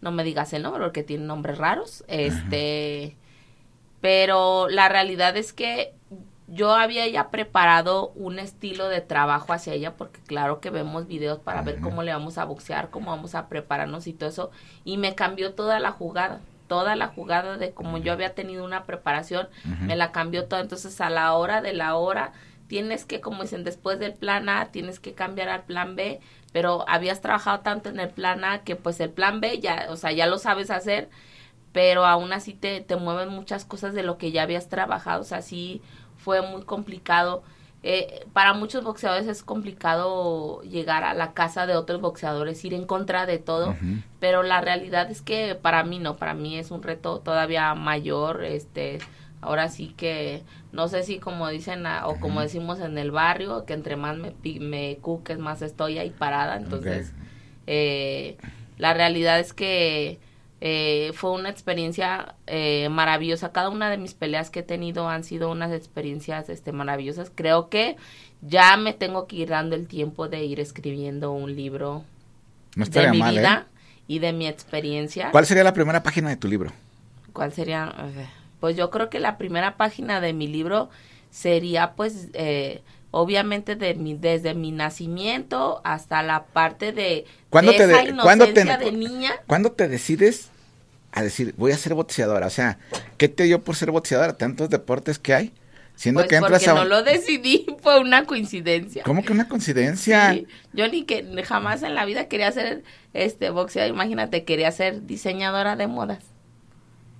[0.00, 3.16] no me digas el nombre porque tiene nombres raros, este,
[4.00, 5.92] pero la realidad es que
[6.46, 11.40] yo había ya preparado un estilo de trabajo hacia ella porque claro que vemos videos
[11.40, 14.50] para ver cómo le vamos a boxear, cómo vamos a prepararnos y todo eso
[14.84, 18.84] y me cambió toda la jugada, toda la jugada de como yo había tenido una
[18.84, 19.48] preparación,
[19.80, 22.32] me la cambió toda, entonces a la hora de la hora
[22.68, 26.20] tienes que como dicen después del plan A tienes que cambiar al plan B,
[26.52, 29.96] pero habías trabajado tanto en el plan A que pues el plan B ya, o
[29.96, 31.08] sea, ya lo sabes hacer,
[31.72, 35.24] pero aún así te, te mueven muchas cosas de lo que ya habías trabajado, o
[35.24, 35.82] sea, sí
[36.16, 37.42] fue muy complicado.
[37.84, 42.86] Eh, para muchos boxeadores es complicado llegar a la casa de otros boxeadores, ir en
[42.86, 43.76] contra de todo,
[44.18, 48.44] pero la realidad es que para mí no, para mí es un reto todavía mayor,
[48.44, 48.98] este,
[49.40, 53.64] ahora sí que no sé si como dicen ah, o como decimos en el barrio,
[53.64, 57.12] que entre más me, me cuques más estoy ahí parada, entonces
[57.68, 58.38] eh,
[58.76, 60.18] la realidad es que
[60.60, 63.52] eh, fue una experiencia eh, maravillosa.
[63.52, 67.30] Cada una de mis peleas que he tenido han sido unas experiencias este, maravillosas.
[67.34, 67.96] Creo que
[68.40, 72.04] ya me tengo que ir dando el tiempo de ir escribiendo un libro
[72.74, 73.40] No de mi mal, ¿eh?
[73.40, 73.66] vida
[74.08, 75.30] y de mi experiencia.
[75.30, 76.72] ¿Cuál sería la primera página de tu libro?
[77.32, 77.94] ¿Cuál sería?
[78.58, 80.88] Pues yo creo que la primera página de mi libro
[81.30, 87.78] sería pues eh, obviamente de mi, desde mi nacimiento hasta la parte de, ¿Cuándo de
[87.78, 89.32] te esa de- cuándo te- inocencia de niña.
[89.46, 90.50] ¿Cuándo te decides
[91.12, 92.46] a decir, voy a ser boxeadora?
[92.46, 92.78] O sea,
[93.16, 94.36] ¿qué te dio por ser boxeadora?
[94.36, 95.52] Tantos deportes que hay.
[95.96, 96.74] Siendo Pues que entras porque a...
[96.74, 99.02] no lo decidí, fue una coincidencia.
[99.02, 100.32] ¿Cómo que una coincidencia?
[100.32, 105.06] Sí, yo ni que jamás en la vida quería ser este boxeadora, imagínate, quería ser
[105.06, 106.20] diseñadora de modas.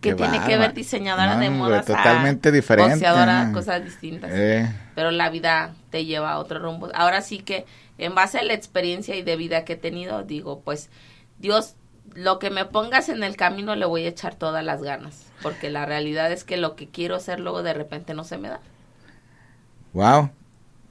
[0.01, 1.91] ¿Qué, Qué tiene que ver diseñadora No, de modas?
[1.91, 3.09] a totalmente diferente.
[3.09, 4.31] Boxeadora, cosas distintas.
[4.35, 6.89] Eh, Pero la vida te lleva a otro rumbo.
[6.95, 7.67] Ahora sí que
[7.99, 10.91] en base a la experiencia y de vida que he tenido, digo, pues
[11.39, 11.75] Dios,
[12.15, 15.71] lo que me pongas en el camino le voy a echar todas las ganas, porque
[15.71, 18.61] la realidad es que lo que quiero hacer luego de repente no se me da.
[19.93, 20.31] wow.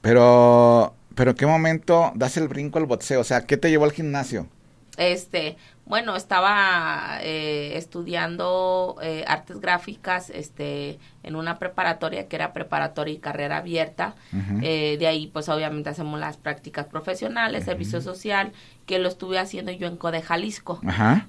[0.02, 3.22] Pero, pero ¿en qué momento das el brinco al boxeo?
[3.22, 4.48] O sea, ¿qué te llevó al gimnasio?
[4.97, 13.13] Este, bueno, estaba eh, estudiando eh, artes gráficas, este, en una preparatoria que era preparatoria
[13.13, 14.15] y carrera abierta.
[14.62, 18.51] Eh, de ahí, pues, obviamente hacemos las prácticas profesionales, servicio social,
[18.86, 20.81] que lo estuve haciendo yo en Code Jalisco.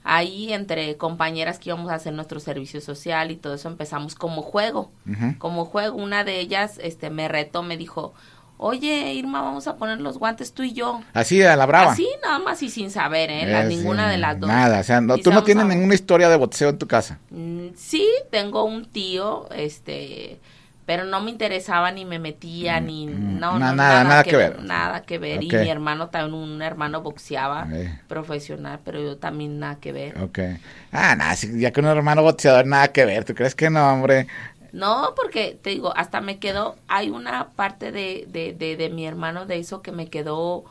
[0.03, 4.43] Ahí, entre compañeras que íbamos a hacer nuestro servicio social y todo eso, empezamos como
[4.43, 4.91] juego.
[5.39, 8.13] Como juego, una de ellas, este, me retó, me dijo,
[8.59, 11.01] oye, Irma, vamos a poner los guantes tú y yo.
[11.15, 11.93] Así a la brava.
[11.93, 13.47] Así nada más y sin saber, ¿eh?
[13.47, 14.49] La- Eh, ninguna de las dos.
[14.49, 17.19] Nada, o sea, no, tú no tienes a- ninguna historia de boxeo en tu casa.
[17.31, 20.39] Mm, Sí, tengo un tío, este,
[20.87, 24.37] pero no me interesaba ni me metía ni Mm, no, na- no, nada, nada que
[24.37, 24.63] ver.
[24.63, 27.69] nada que ver y mi hermano también un hermano boxeaba
[28.09, 30.39] profesional pero yo también nada que ver Ok.
[30.93, 33.25] Ah, nada, ya con un hermano boxeador nada que ver.
[33.25, 34.27] ¿Tú crees que no, hombre?
[34.73, 39.07] No porque te digo hasta me quedó hay una parte de, de, de, de mi
[39.07, 40.65] hermano de eso que me quedó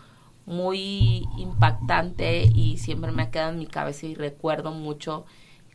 [0.45, 5.25] muy impactante y siempre me ha quedado en mi cabeza y recuerdo mucho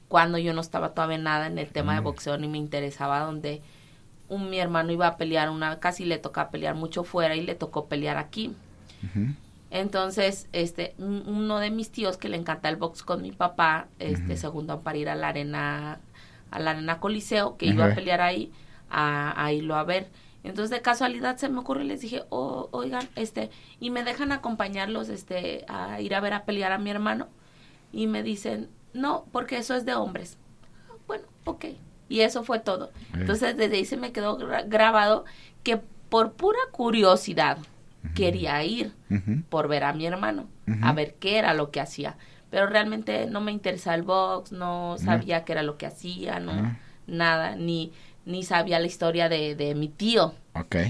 [0.08, 3.62] cuando yo no estaba todavía nada en el tema de boxeo ni me interesaba donde
[4.28, 7.54] un, mi hermano iba a pelear una casi le toca pelear mucho fuera y le
[7.54, 8.54] tocó pelear aquí.
[9.70, 13.86] Entonces este un- uno de mis tíos que le encanta el box con mi papá
[13.98, 15.98] este se juntó para ir a la arena
[16.52, 18.52] a la arena coliseo que iba a pelear ahí
[18.90, 20.10] a, a irlo a ver.
[20.44, 24.32] Entonces de casualidad se me ocurrió y les dije oh, oigan este y me dejan
[24.32, 27.28] acompañarlos este a ir a ver a pelear a mi hermano
[27.92, 30.38] y me dicen no porque eso es de hombres
[30.90, 31.66] "Ah, bueno ok
[32.08, 32.90] y eso fue todo.
[33.20, 35.24] Entonces desde ahí se me quedó gra- grabado
[35.62, 37.58] que por pura curiosidad
[38.14, 38.92] quería ir
[39.48, 40.48] por ver a mi hermano,
[40.84, 42.16] a ver qué era lo que hacía.
[42.52, 46.52] Pero realmente no me interesaba el box, no sabía qué era lo que hacía, no,
[47.06, 47.92] nada, ni,
[48.26, 50.34] ni sabía la historia de, de mi tío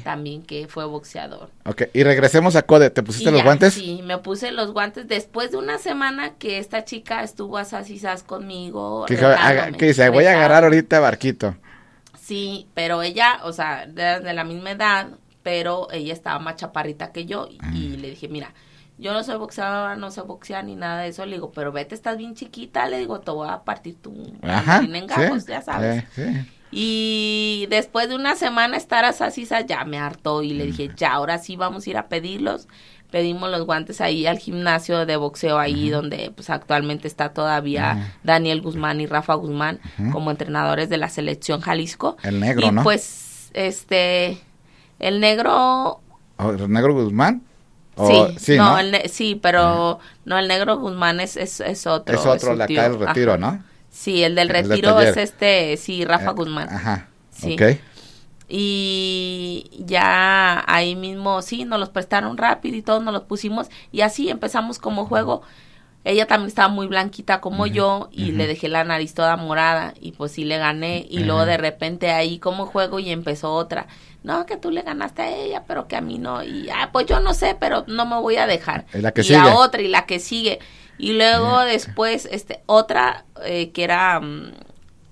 [0.03, 1.51] también, que fue boxeador.
[1.65, 1.83] Ok.
[1.95, 2.91] Y regresemos a Code.
[2.91, 3.75] ¿Te pusiste Y los ya, guantes?
[3.75, 8.25] Sí, me puse los guantes después de una semana que esta chica estuvo a sas
[8.25, 9.07] conmigo.
[9.07, 11.55] Que dice, voy a agarrar ahorita barquito.
[12.21, 15.11] Sí, pero ella, o sea, de, de la misma edad,
[15.45, 18.53] pero ella estaba más chaparrita que yo y, y le dije, mira,
[19.03, 21.95] yo no soy boxeadora, no sé boxear ni nada de eso, le digo, pero vete,
[21.95, 24.65] estás bien chiquita, le digo, te voy a partir tu Ajá.
[24.79, 26.05] mandolina en gajos, sí, ya sabes.
[26.17, 26.51] eh, sí.
[26.75, 31.13] Y después de una semana estar a Sasisa ya me hartó y le dije, ya,
[31.13, 32.67] ahora sí vamos a ir a pedirlos.
[33.11, 38.63] Pedimos los guantes ahí al gimnasio de boxeo ahí donde pues actualmente está todavía Daniel
[38.63, 39.81] Guzmán y Rafa Guzmán
[40.13, 42.17] como entrenadores de la selección Jalisco.
[42.23, 42.83] El negro, y ¿no?
[42.83, 44.39] pues este
[44.99, 46.01] el negro
[46.39, 47.43] ¿O ¿El negro Guzmán?
[47.97, 48.79] O- sí, sí, no, ¿no?
[48.79, 52.15] el ne- sí, pero no el negro Guzmán es es, es otro.
[52.15, 53.39] es otro, la acá del retiro, Ajá.
[53.41, 53.65] ¿no?
[53.91, 56.69] Sí, el del El del retiro es este, sí, Rafa Eh, Guzmán.
[56.71, 57.09] Ajá.
[57.31, 57.53] Sí.
[57.55, 57.63] Ok.
[58.49, 63.69] Y ya ahí mismo, sí, nos los prestaron rápido y todos nos los pusimos.
[63.93, 65.43] Y así empezamos como juego.
[66.05, 70.13] Ella también estaba muy blanquita como yo y le dejé la nariz toda morada y
[70.13, 71.07] pues sí le gané.
[71.09, 73.87] Y luego de repente ahí como juego y empezó otra.
[74.23, 76.43] No, que tú le ganaste a ella, pero que a mí no.
[76.45, 78.87] Y ah, pues yo no sé, pero no me voy a dejar.
[78.95, 79.39] Y la que y sigue.
[79.39, 80.61] la otra y la que sigue.
[80.99, 84.21] Y luego después, este, otra eh, que era,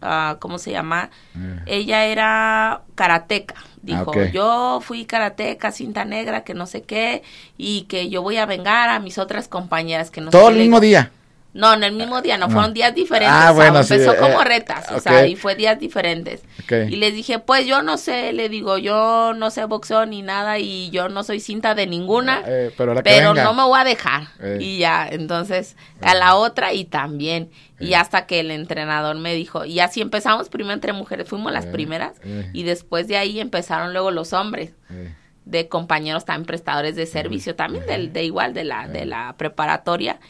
[0.02, 1.10] ah, ¿cómo se llama?
[1.36, 1.60] Eh.
[1.66, 3.56] Ella era karateca.
[3.82, 7.22] Dijo, Ah, yo fui karateca, cinta negra, que no sé qué,
[7.56, 10.52] y que yo voy a vengar a mis otras compañeras que no Todo qué".
[10.52, 11.10] el mismo digo, día.
[11.52, 12.52] No, en el mismo día, no, No.
[12.52, 13.34] fueron días diferentes.
[13.36, 16.42] Ah, o sea, bueno, sí, empezó como eh, retas, o sea, y fue días diferentes.
[16.70, 20.60] Y les dije, pues yo no sé, le digo, yo no sé boxeo ni nada
[20.60, 23.80] y yo no soy cinta de ninguna, Eh, pero la que pero no me voy
[23.80, 24.28] a dejar.
[24.40, 24.58] Eh.
[24.60, 27.50] Y ya, entonces, a la otra y también.
[27.80, 31.64] Y hasta que el entrenador me dijo, y así empezamos primero entre mujeres, fuimos las
[31.66, 32.48] Eh, primeras, eh.
[32.52, 35.14] y después de ahí empezaron luego los hombres Eh,
[35.46, 40.20] de compañeros también prestadores de servicio, también del, de igual de la, de la preparatoria.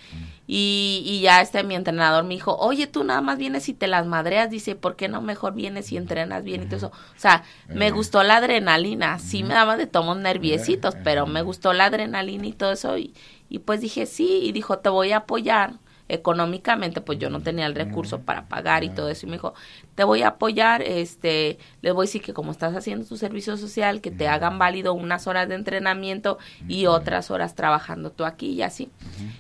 [0.53, 3.87] Y, y ya este mi entrenador me dijo, oye, tú nada más vienes y te
[3.87, 6.87] las madreas, dice, ¿por qué no mejor vienes y entrenas bien y todo eso?
[6.89, 11.73] O sea, me gustó la adrenalina, sí me daba de tomos nerviositos, pero me gustó
[11.73, 13.15] la adrenalina y todo eso, y,
[13.49, 15.75] y pues dije, sí, y dijo, te voy a apoyar
[16.11, 19.55] económicamente, pues yo no tenía el recurso para pagar y todo eso, y me dijo,
[19.95, 23.57] te voy a apoyar, este, les voy a decir que como estás haciendo tu servicio
[23.57, 28.51] social, que te hagan válido unas horas de entrenamiento y otras horas trabajando tú aquí
[28.51, 28.91] y así.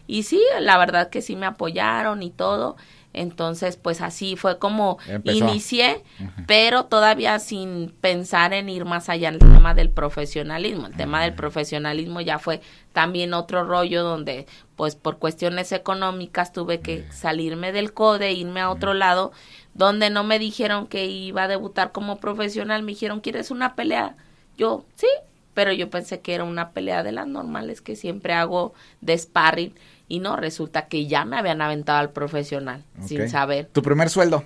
[0.06, 2.76] Y sí, la verdad que sí me apoyaron y todo.
[3.12, 5.36] Entonces, pues así fue como Empezó.
[5.36, 6.04] inicié,
[6.46, 10.86] pero todavía sin pensar en ir más allá en el tema del profesionalismo.
[10.86, 12.60] El tema del profesionalismo ya fue
[12.92, 14.46] también otro rollo donde,
[14.80, 19.30] pues por cuestiones económicas tuve que salirme del CODE, irme a otro lado,
[19.74, 24.16] donde no me dijeron que iba a debutar como profesional, me dijeron, ¿quieres una pelea?
[24.56, 25.06] Yo, sí,
[25.52, 29.74] pero yo pensé que era una pelea de las normales que siempre hago de sparring
[30.08, 33.66] y no, resulta que ya me habían aventado al profesional sin saber.
[33.70, 34.44] ¿Tu primer sueldo?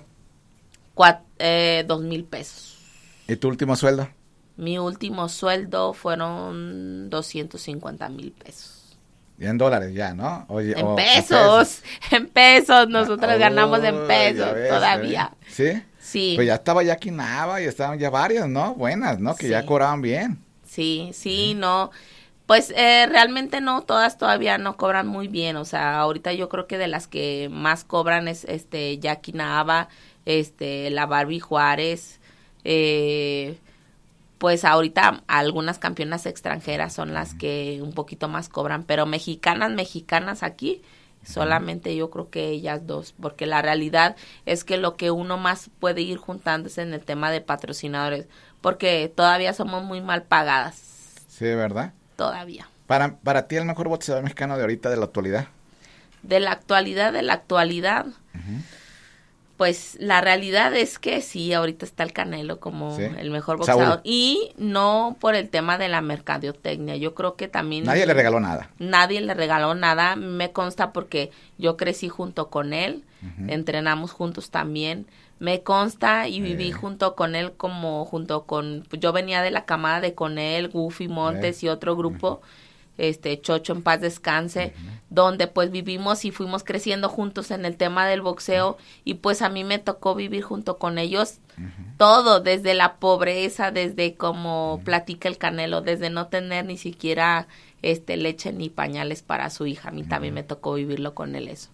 [0.95, 2.77] Cuat- eh, dos mil pesos.
[3.29, 4.09] ¿Y tu último sueldo?
[4.57, 8.81] Mi último sueldo fueron 250 mil pesos.
[9.39, 10.45] En dólares ya, ¿no?
[10.49, 15.31] Oye, En o- o pesos, en pesos, nosotros Oh, ganamos en ya pesos ves, todavía.
[15.47, 15.83] ¿Sí?
[15.99, 18.75] Sí, Pues ya estaba ya Quinaba y estaban ya varias, ¿no?
[18.75, 19.35] Buenas, ¿no?
[19.35, 20.39] Que ya cobraban bien.
[20.63, 21.91] sí, sí, no.
[22.47, 25.57] Pues eh, realmente no, todas todavía no cobran muy bien.
[25.57, 29.89] O sea, ahorita yo creo que de las que más cobran es este Jackie Nava,
[30.25, 32.19] este, la Barbie Juárez,
[32.63, 33.57] eh,
[34.45, 40.43] pues ahorita algunas campeonas extranjeras son las que un poquito más cobran, pero mexicanas, mexicanas
[40.43, 40.83] aquí,
[41.23, 45.71] solamente yo creo que ellas dos, porque la realidad es que lo que uno más
[45.79, 48.27] puede ir juntando es en el tema de patrocinadores,
[48.61, 50.75] porque todavía somos muy mal pagadas.
[51.27, 51.93] Sí, ¿verdad?
[52.15, 52.69] Todavía.
[52.85, 55.47] Para, para ti el mejor boxeador mexicano de ahorita, de la actualidad.
[56.21, 58.05] De la actualidad, de la actualidad.
[59.57, 64.01] Pues la realidad es que sí, ahorita está el Canelo como el mejor boxeador.
[64.03, 66.97] Y no por el tema de la mercadotecnia.
[66.97, 67.85] Yo creo que también...
[67.85, 68.69] Nadie le regaló nada.
[68.79, 70.17] Nadie le regaló nada.
[70.17, 73.03] Me consta porque yo crecí junto con él.
[73.47, 75.07] Entrenamos juntos también.
[75.39, 78.85] Me consta y viví junto con él como junto con...
[78.91, 82.41] Yo venía de la camada de con él, Goofy Montes y otro grupo
[82.97, 84.73] este Chocho en paz descanse,
[85.09, 89.49] donde pues vivimos y fuimos creciendo juntos en el tema del boxeo y pues a
[89.49, 91.39] mí me tocó vivir junto con ellos
[91.97, 97.47] todo, desde la pobreza, desde como platica el Canelo, desde no tener ni siquiera
[97.81, 101.47] este leche ni pañales para su hija, a mí también me tocó vivirlo con él
[101.47, 101.69] eso.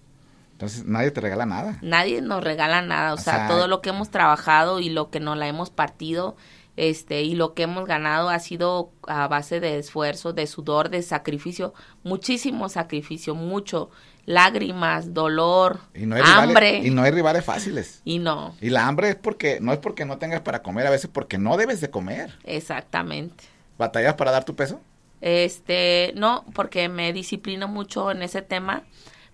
[0.53, 1.79] Entonces, nadie te regala nada.
[1.81, 5.35] Nadie nos regala nada, o, sea, todo lo que hemos trabajado y lo que nos
[5.35, 6.35] la hemos partido,
[6.77, 11.01] este y lo que hemos ganado ha sido a base de esfuerzo, de sudor, de
[11.01, 13.89] sacrificio, muchísimo sacrificio, mucho
[14.25, 15.79] lágrimas, dolor,
[16.23, 18.01] hambre y no hay rivales fáciles.
[18.05, 18.55] Y no.
[18.61, 21.37] Y la hambre es porque no es porque no tengas para comer, a veces porque
[21.37, 22.37] no debes de comer.
[22.43, 23.43] Exactamente.
[23.77, 24.79] ¿Batallas para dar tu peso?
[25.21, 28.83] Este, no, porque me disciplino mucho en ese tema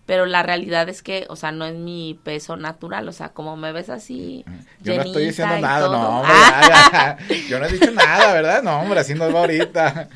[0.07, 3.57] pero la realidad es que, o sea, no es mi peso natural, o sea, como
[3.57, 4.45] me ves así.
[4.81, 8.63] Yo no estoy diciendo nada, no, hombre, yo no he dicho nada, ¿verdad?
[8.63, 10.07] No, hombre, así no va ahorita.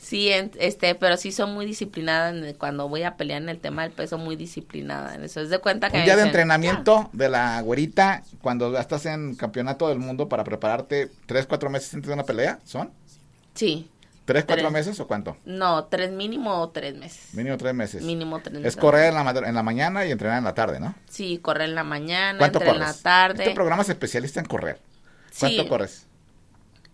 [0.00, 3.92] Sí, este, pero sí soy muy disciplinada cuando voy a pelear en el tema del
[3.92, 5.42] peso, muy disciplinada en eso.
[5.42, 5.98] Es de cuenta que...
[5.98, 11.10] Un día de entrenamiento de la güerita, cuando estás en campeonato del mundo para prepararte
[11.26, 12.90] tres, cuatro meses antes de una pelea, ¿son?
[13.54, 13.90] Sí.
[14.32, 15.36] ¿Tres, cuatro meses o cuánto?
[15.44, 17.34] No, tres mínimo tres meses.
[17.34, 18.02] Mínimo tres meses.
[18.02, 18.74] Mínimo tres meses.
[18.74, 20.94] Es correr en la, en la mañana y entrenar en la tarde, ¿no?
[21.08, 23.42] Sí, correr en la mañana, entrenar en la tarde.
[23.42, 24.80] Este programa es especialista en correr.
[25.38, 26.06] ¿Cuánto corres?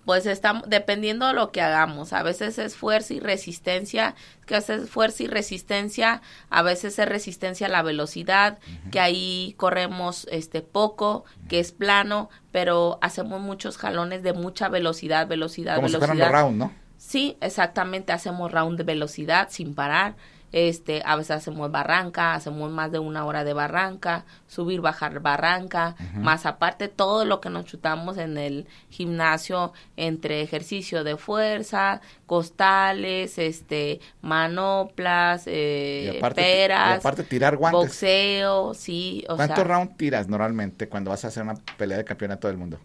[0.06, 4.14] Pues estamos, dependiendo de lo que hagamos, a veces es fuerza y resistencia,
[4.46, 8.60] que es fuerza y resistencia, a veces es resistencia a la velocidad,
[8.92, 15.26] que ahí corremos este poco, que es plano, pero hacemos muchos jalones de mucha velocidad,
[15.26, 16.14] velocidad, Como velocidad.
[16.14, 16.85] Si round, ¿no?
[17.06, 20.16] Sí, exactamente, hacemos round de velocidad sin parar.
[20.50, 25.94] Este, a veces hacemos barranca, hacemos más de una hora de barranca, subir, bajar barranca,
[26.14, 33.38] más aparte todo lo que nos chutamos en el gimnasio entre ejercicio de fuerza, costales,
[33.38, 37.82] este, manoplas, eh, peras, aparte tirar guantes.
[37.82, 39.24] boxeo, sí.
[39.28, 42.80] O ¿Cuántos rounds tiras normalmente cuando vas a hacer una pelea de campeonato del mundo?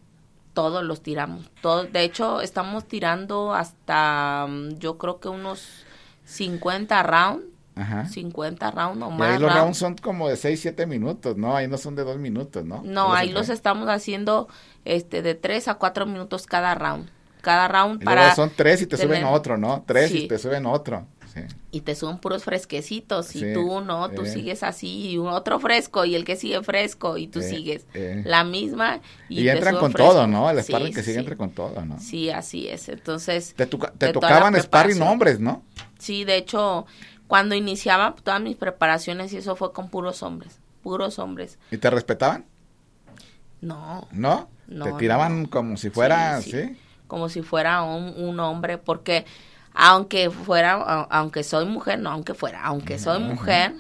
[0.54, 1.50] Todos los tiramos.
[1.62, 5.86] Todo, de hecho, estamos tirando hasta, mm, yo creo que unos
[6.26, 7.46] 50 rounds.
[7.74, 8.06] Ajá.
[8.06, 9.30] 50 rounds o más.
[9.30, 9.78] Y ahí los rounds.
[9.78, 11.56] son como de 6, 7 minutos, ¿no?
[11.56, 12.82] Ahí no son de 2 minutos, ¿no?
[12.84, 14.50] No, ahí los estamos haciendo
[14.84, 17.10] este de 3 a 4 minutos cada round.
[17.42, 18.36] Cada round y para.
[18.36, 19.84] son 3 y te suben otro, ¿no?
[19.88, 21.08] 3 y te suben otro.
[21.72, 26.06] Y te suben puros fresquecitos y tú no, tú sigues así y un otro fresco
[26.06, 30.50] y el que sigue fresco y tú sigues la misma y, entran con todo, ¿no?
[30.50, 32.00] El sparring que sigue entra con todo, ¿no?
[32.00, 32.89] Sí, así es.
[32.89, 35.63] Entonces te, tocaban sparring hombres, ¿no?
[36.00, 36.86] Sí, de hecho
[37.28, 41.58] cuando iniciaba todas mis preparaciones y eso fue con puros hombres, puros hombres.
[41.72, 42.46] ¿Y te respetaban?
[43.62, 44.08] No.
[44.12, 44.50] ¿No?
[44.72, 49.26] no te tiraban como si fuera, sí, Como si fuera un, un hombre, porque
[49.73, 50.73] aunque fuera,
[51.10, 53.73] aunque soy mujer, no aunque fuera, aunque soy mujer,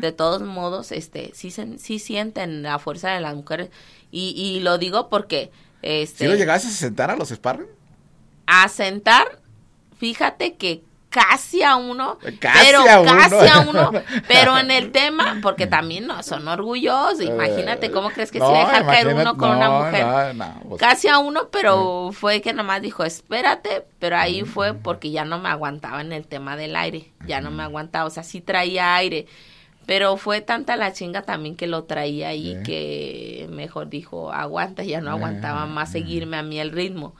[0.00, 3.70] de todos modos, este, sí, sí sienten la fuerza de las mujeres
[4.10, 5.50] y, y lo digo porque,
[5.82, 6.24] este.
[6.24, 7.68] ¿Sí lo llegaste a sentar a los sparring?
[8.46, 9.40] A sentar,
[9.98, 13.92] fíjate que casi a uno, pero casi a uno,
[14.28, 18.46] pero en el tema, porque también no son orgullosos, imagínate eh, cómo crees que se
[18.46, 20.36] deja caer uno con una mujer,
[20.68, 20.80] pues.
[20.80, 25.38] Casi a uno, pero fue que nomás dijo, espérate, pero ahí fue porque ya no
[25.38, 28.94] me aguantaba en el tema del aire, ya no me aguantaba, o sea, sí traía
[28.96, 29.26] aire,
[29.86, 35.00] pero fue tanta la chinga también que lo traía ahí que mejor dijo, aguanta, ya
[35.00, 37.14] no aguantaba más seguirme a mí el ritmo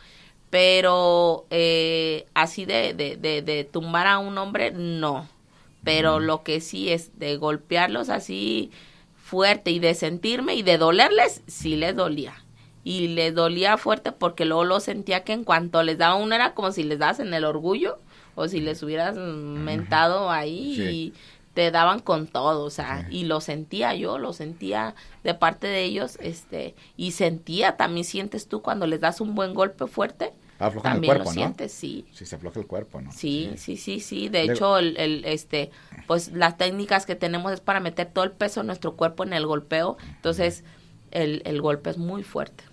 [0.50, 5.28] pero eh, así de, de, de, tumbar a un hombre, no.
[5.84, 8.70] Pero lo que sí es de golpearlos así
[9.16, 12.34] fuerte y de sentirme y de dolerles, sí les dolía.
[12.84, 16.54] Y les dolía fuerte porque luego lo sentía que en cuanto les daba uno era
[16.54, 17.98] como si les das en el orgullo
[18.34, 21.12] o si les hubieras mentado ahí y
[21.58, 24.94] te daban con todo, o sea, y lo sentía yo, lo sentía
[25.24, 29.54] de parte de ellos, este, y sentía, también sientes tú cuando les das un buen
[29.54, 31.34] golpe fuerte, afloja también el cuerpo, lo ¿no?
[31.34, 32.06] sientes, sí.
[32.12, 33.10] Sí, se afloja el cuerpo, ¿no?
[33.10, 34.28] Sí, sí, sí, sí.
[34.28, 35.70] De Le- hecho, el, el, este,
[36.06, 39.32] pues las técnicas que tenemos es para meter todo el peso de nuestro cuerpo en
[39.32, 39.96] el golpeo.
[40.16, 40.64] Entonces,
[41.10, 42.64] el, el golpe es muy fuerte.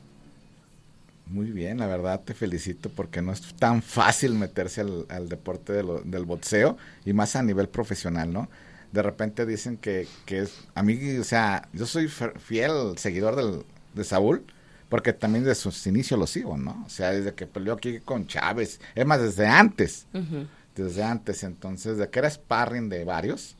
[1.26, 5.74] Muy bien, la verdad te felicito porque no es tan fácil meterse al, al deporte
[5.74, 8.48] de lo- del boxeo y más a nivel profesional, ¿no?
[8.96, 13.64] De repente dicen que, que es, a mí, o sea, yo soy fiel seguidor del,
[13.94, 14.46] de Saúl
[14.88, 16.82] porque también desde sus inicios lo sigo, ¿no?
[16.86, 20.08] O sea, desde que peleó aquí con Chávez, es más, desde antes,
[20.76, 23.56] desde antes, entonces, de que era sparring de varios,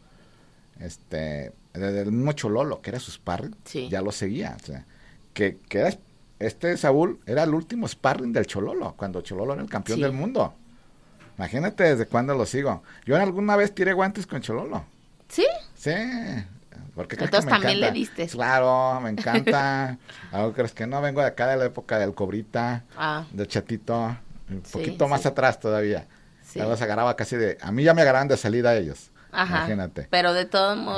[0.80, 3.90] este, desde el mismo Chololo, que era su sparring, Sí.
[3.90, 4.86] ya lo seguía, o sea,
[5.34, 5.98] que, que era,
[6.40, 10.04] este Saúl era el último sparring del Chololo, cuando Chololo era el campeón Sí.
[10.04, 10.54] del mundo.
[11.38, 12.82] Imagínate desde cuándo lo sigo.
[13.06, 14.86] Yo alguna vez tiré guantes con Chololo.
[15.30, 15.46] Sí,
[15.76, 15.92] Sí.
[16.96, 18.26] Porque creo Entonces que me también le diste.
[18.28, 19.98] Claro, me encanta.
[20.32, 23.26] Algo crees que no vengo de acá de la época del cobrita, Ah.
[23.32, 24.18] del chatito,
[24.50, 25.28] un Sí, poquito más sí.
[25.28, 26.08] atrás todavía.
[26.44, 26.60] Sí.
[26.60, 29.12] Ya los agarraba casi de, a mí ya me agarraban de salida ellos.
[29.36, 29.58] Ajá.
[29.60, 30.08] Imagínate.
[30.10, 30.46] Pero de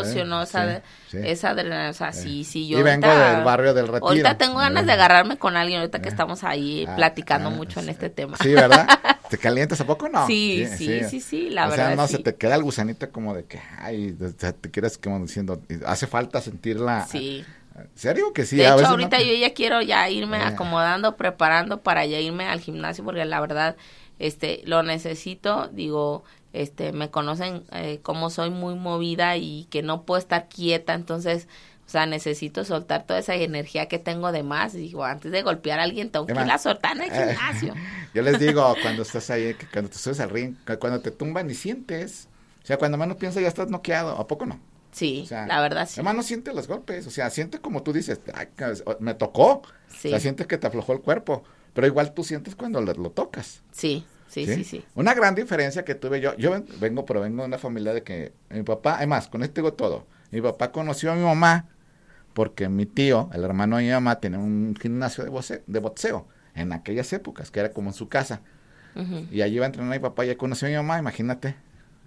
[0.04, 1.18] Eh, yo no, esa, sí, sí.
[1.24, 4.08] esa adrenalina, o sea, sí, sí, yo Y vengo ahorita- del barrio del Retiro.
[4.08, 6.12] Ahorita tengo ganas de agarrarme con alguien, ahorita que Eh.
[6.12, 7.92] estamos ahí Ah, platicando ah, mucho en sí.
[7.92, 8.38] este tema.
[8.42, 8.88] Sí, ¿verdad?
[9.30, 10.26] ¿Te calientas a poco no?
[10.28, 12.16] Sí, sí, sí, sí, la o verdad sea, no sí.
[12.18, 16.08] se te queda el gusanito como de que, ay, o te quieres como diciendo, hace
[16.08, 17.06] falta sentirla.
[17.10, 17.44] Sí.
[17.76, 18.56] ¿En serio que sí?
[18.56, 20.44] de A hecho, no ahorita te- yo ya quiero ya irme Eh.
[20.44, 23.76] acomodando, preparando para ya irme al gimnasio porque la verdad,
[24.18, 25.68] este, lo necesito.
[25.74, 26.24] Digo,
[26.62, 31.48] este, me conocen eh, como soy muy movida y que no puedo estar quieta, entonces,
[31.86, 34.76] o sea, necesito soltar toda esa energía que tengo de más.
[34.76, 37.10] Y digo, antes de golpear a alguien, tengo que Emma, irla a soltar en el
[37.12, 37.74] eh, gimnasio.
[38.14, 41.48] Yo les digo, cuando estás ahí, que cuando te subes al ring, cuando te tumban
[41.48, 42.28] ni sientes.
[42.64, 44.18] O sea, cuando menos piensas ya estás noqueado.
[44.18, 44.60] ¿A poco no?
[44.92, 45.94] Sí, O sea, la verdad sí.
[45.96, 47.08] Además no siente los golpes.
[47.08, 49.62] O sea, siente como tú dices, "Ay, que- me tocó.
[49.88, 50.10] Sí.
[50.10, 51.44] O sea, sientes que te aflojó el cuerpo.
[51.74, 53.62] Pero igual tú sientes cuando lo, lo tocas.
[53.72, 54.04] Sí,
[54.46, 54.86] sí, sí, sí.
[54.96, 58.04] Una gran diferencia que tuve yo, yo ven- vengo, pero vengo de una familia de
[58.04, 61.68] que mi papá, además, con esto digo todo, mi papá conoció a mi mamá
[62.34, 66.28] porque mi tío, el hermano de mi mamá, tenía un gimnasio de boxeo, de boxeo
[66.56, 68.42] en aquellas épocas, que era como en su casa.
[69.32, 71.56] Y allí iba a entrenar a mi papá y ahí conoció a mi mamá, imagínate,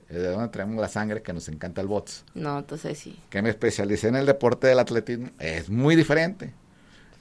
[0.09, 2.24] eh, de dónde traemos la sangre que nos encanta el box.
[2.35, 3.16] No, entonces sí.
[3.31, 6.53] Que me especialicé en el deporte del atletismo, es muy diferente.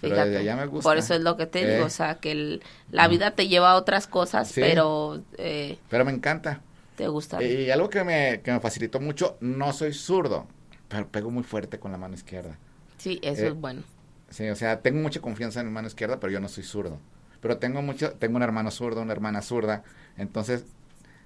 [0.02, 0.90] Pero Fíjate, desde allá me gusta.
[0.90, 1.74] Por eso es lo que te Eh.
[1.76, 4.62] digo, o sea, que el- la vida te lleva a otras cosas, Sí.
[4.62, 6.62] pero eh, Pero me encanta.
[6.96, 7.42] te gusta.
[7.44, 10.48] Y algo que me, que me facilitó mucho, no soy zurdo,
[10.88, 12.58] pero pego muy fuerte con la mano izquierda.
[12.98, 13.84] Sí, eso eh, es bueno.
[14.30, 17.00] Sí, o sea, tengo mucha confianza en mi mano izquierda, pero yo no soy zurdo.
[17.42, 19.84] Pero tengo mucho, tengo un hermano zurdo, una hermana zurda,
[20.18, 20.66] entonces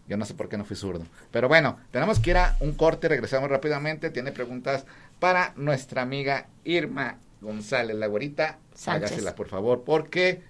[0.08, 1.06] yo no sé por qué no fui zurdo.
[1.32, 4.10] Pero bueno, tenemos que ir a un corte, regresamos rápidamente.
[4.12, 4.86] Tiene preguntas
[5.20, 8.58] para nuestra amiga Irma González, la güerita.
[8.74, 9.12] Sánchez.
[9.12, 10.42] Hágasela, por favor, porque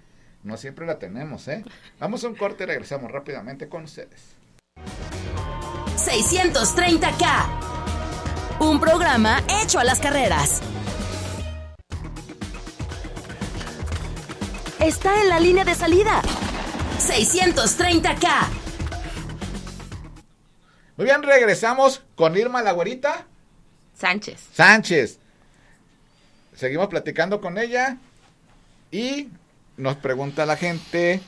[0.42, 1.64] no siempre la tenemos, ¿eh?
[1.98, 4.36] Vamos a un corte y regresamos rápidamente con ustedes.
[5.96, 7.60] 630K.
[8.60, 10.62] Un programa hecho a las carreras.
[14.80, 16.22] Está en la línea de salida.
[16.98, 18.28] 630K.
[20.96, 23.26] Muy bien, regresamos con Irma la güerita
[23.94, 24.40] Sánchez.
[24.52, 25.18] Sánchez.
[26.54, 27.98] Seguimos platicando con ella
[28.90, 29.28] y
[29.76, 31.20] nos pregunta la gente,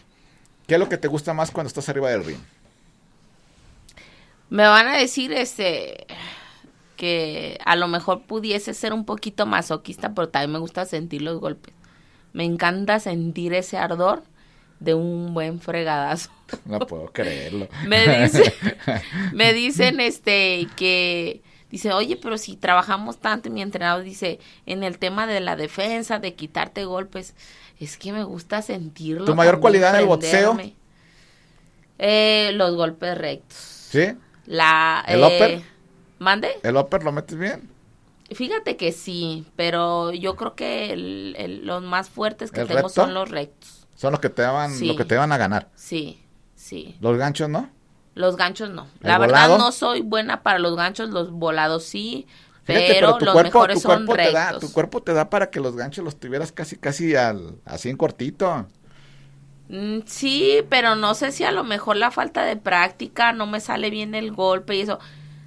[0.66, 2.38] ¿qué es lo que te gusta más cuando estás arriba del ring?
[4.48, 6.06] Me van a decir este
[6.96, 11.40] que a lo mejor pudiese ser un poquito masoquista, pero también me gusta sentir los
[11.40, 11.74] golpes.
[12.32, 14.22] Me encanta sentir ese ardor
[14.80, 16.30] de un buen fregadazo.
[16.64, 17.68] No puedo creerlo.
[17.86, 18.54] me dice,
[19.32, 21.42] me dicen este que
[21.76, 25.56] dice, "Oye, pero si trabajamos tanto", y mi entrenador dice, "En el tema de la
[25.56, 27.34] defensa, de quitarte golpes,
[27.80, 30.54] es que me gusta sentirlo." ¿Tu mayor cualidad en el boxeo?
[30.54, 30.74] prenderme".
[31.98, 33.56] Eh, los golpes rectos.
[33.56, 34.08] ¿Sí?
[34.46, 35.62] La ¿El eh, upper?
[36.18, 36.50] ¿Mande?
[36.62, 37.70] ¿El upper lo metes bien?
[38.34, 42.80] Fíjate que sí, pero yo creo que el- el- los más fuertes que ¿El tengo
[42.82, 42.92] recto?
[43.02, 43.86] son los rectos.
[43.94, 44.86] Son los que te van, Sí.
[44.86, 45.68] lo que te van a ganar.
[45.74, 46.20] Sí,
[46.54, 46.96] sí.
[47.00, 47.70] Los ganchos, ¿no?
[48.16, 48.88] Los ganchos no.
[49.02, 52.26] ¿El La verdad no soy buena para los ganchos, los volados sí,
[52.64, 54.60] Fíjate, pero, los mejores tu son cuerpo te da, rectos.
[54.68, 57.98] tu cuerpo te da para que los ganchos los tuvieras casi, casi al, así en
[57.98, 58.66] cortito.
[59.68, 63.60] Mm, sí, pero no sé si a lo mejor la falta de práctica no me
[63.60, 64.98] sale bien el golpe y eso.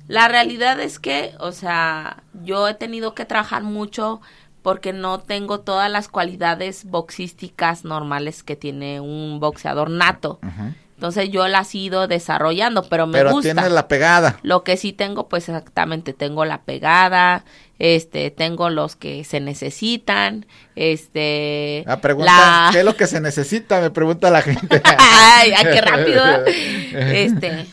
[0.08, 4.22] La realidad es que, o sea, yo he tenido que trabajar mucho
[4.62, 10.38] porque no tengo todas las cualidades boxísticas normales que tiene un boxeador nato.
[10.44, 10.76] Ajá.
[11.00, 13.48] Entonces yo las he ido desarrollando, pero me pero gusta.
[13.48, 14.38] Pero tienes la pegada.
[14.44, 17.46] Lo que sí tengo, pues exactamente, tengo la pegada,
[17.80, 20.46] este, tengo los que se necesitan,
[20.76, 21.86] este...
[21.88, 23.80] Ah, pregunta, ¿qué es lo que se necesita?
[23.80, 24.82] Me pregunta la gente.
[25.00, 26.26] ay, qué rápido.
[26.94, 27.66] este...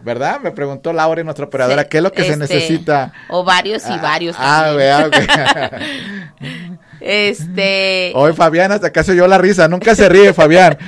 [0.00, 0.40] ¿Verdad?
[0.40, 3.12] Me preguntó Laura, nuestra operadora, ¿qué es lo que se este, necesita?
[3.28, 4.34] O varios y varios.
[4.38, 4.72] Ah,
[7.00, 8.12] Este.
[8.14, 10.78] Hoy Fabián hasta que yo la risa, nunca se ríe Fabián.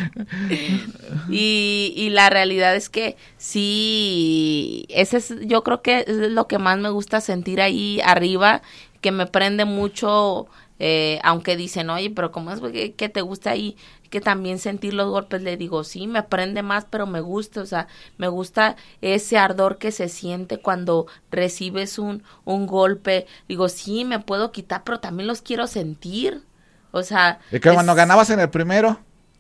[1.31, 6.59] Y, y la realidad es que sí, ese es, yo creo que es lo que
[6.59, 8.63] más me gusta sentir ahí arriba,
[9.01, 10.47] que me prende mucho,
[10.79, 13.77] eh, aunque dicen, oye, pero ¿cómo es que, que te gusta ahí?
[14.11, 17.67] que también sentir los golpes, le digo, sí, me prende más, pero me gusta, o
[17.67, 23.27] sea, me gusta ese ardor que se siente cuando recibes un, un golpe.
[23.49, 26.43] Digo, sí, me puedo quitar, pero también los quiero sentir.
[26.91, 27.39] O sea...
[27.53, 28.99] ¿Y que cuando ganabas en el primero?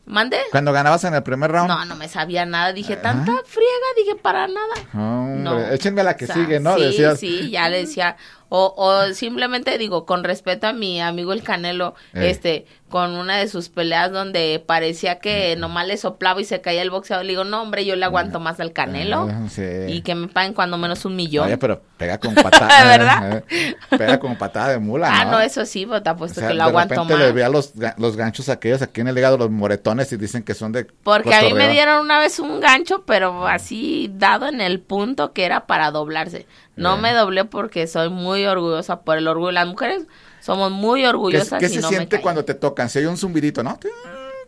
[0.09, 0.39] ¿Mande?
[0.51, 1.69] Cuando ganabas en el primer round.
[1.69, 2.73] No, no me sabía nada.
[2.73, 4.75] Dije, tanta friega, dije, para nada.
[4.95, 5.61] no.
[5.71, 6.77] Échenme la que sigue, ¿no?
[6.77, 8.17] Sí, sí, ya le decía.
[8.51, 12.31] O, o simplemente digo, con respeto a mi amigo el Canelo, eh.
[12.31, 16.83] este, con una de sus peleas donde parecía que nomás le soplaba y se caía
[16.83, 19.29] el boxeador, le digo, no, hombre, yo le aguanto más al Canelo.
[19.31, 19.47] Ah,
[19.87, 21.47] y que me paguen cuando menos un millón.
[21.47, 22.85] Oye, pero pega con patada.
[22.85, 23.45] ¿Verdad?
[23.51, 26.65] Eh, pega con patada de mula, Ah, no, eso sí, pero te apuesto que lo
[26.65, 27.19] aguanto más.
[27.19, 30.55] le veía los, los ganchos aquellos aquí en el hígado, los moretones, y dicen que
[30.55, 34.61] son de Porque a mí me dieron una vez un gancho, pero así dado en
[34.61, 36.47] el punto que era para doblarse.
[36.79, 39.53] No me doblé porque soy muy orgullosa por el orgullo.
[39.53, 40.07] Las mujeres
[40.41, 41.61] somos muy orgullosas.
[41.61, 42.89] ¿Qué, qué se siente cuando te tocan?
[42.89, 43.79] Si hay un zumbidito, ¿no?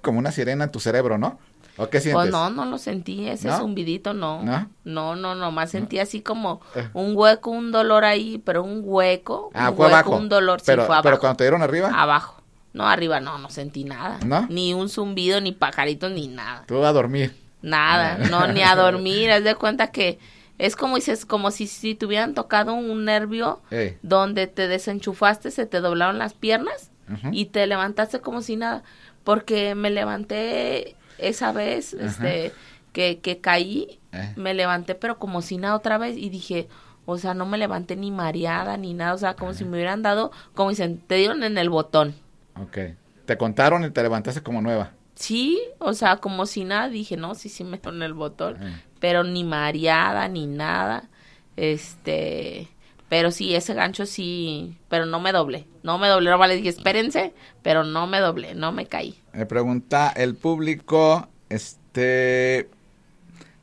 [0.03, 1.39] Como una sirena en tu cerebro, ¿no?
[1.77, 2.15] ¿O qué sientes?
[2.15, 4.43] Pues no, no lo sentí, ese zumbidito no.
[4.43, 6.89] No, no, no, no más sentí así como eh.
[6.93, 9.51] un hueco, un dolor ahí, pero un hueco.
[9.55, 10.17] Ah, un fue hueco, abajo.
[10.17, 11.03] Un dolor, pero, sí, fue abajo.
[11.05, 11.91] Pero cuando te dieron arriba.
[11.95, 12.43] Abajo.
[12.73, 14.19] No, arriba no, no sentí nada.
[14.25, 14.47] ¿No?
[14.51, 16.65] Ni un zumbido, ni pajaritos, ni nada.
[16.67, 17.35] Tú a dormir.
[17.63, 19.31] Nada, no, ni a dormir.
[19.31, 20.19] Haz de cuenta que
[20.61, 23.63] es como dices, como si, si te hubieran tocado un nervio
[24.03, 26.91] donde te desenchufaste, se te doblaron las piernas
[27.33, 28.83] y te levantaste como si nada.
[29.25, 32.53] Porque me levanté esa vez, este,
[32.93, 34.35] que, que caí, eh.
[34.37, 36.69] me levanté pero como si nada otra vez y dije,
[37.07, 40.03] o sea, no me levanté ni mareada ni nada, o sea, como si me hubieran
[40.03, 42.15] dado, como dicen, te dieron en el botón.
[42.61, 42.79] Ok.
[43.25, 44.93] Te contaron y te levantaste como nueva.
[45.15, 48.59] Sí, o sea, como si nada, dije, no, sí, sí me dieron el botón
[49.01, 51.09] pero ni mareada ni nada.
[51.57, 52.69] Este,
[53.09, 55.67] pero sí, ese gancho sí, pero no me doblé.
[55.83, 57.33] No me doblé, no le dije, espérense,
[57.63, 59.19] pero no me doblé, no me caí.
[59.33, 62.69] Me pregunta el público, este,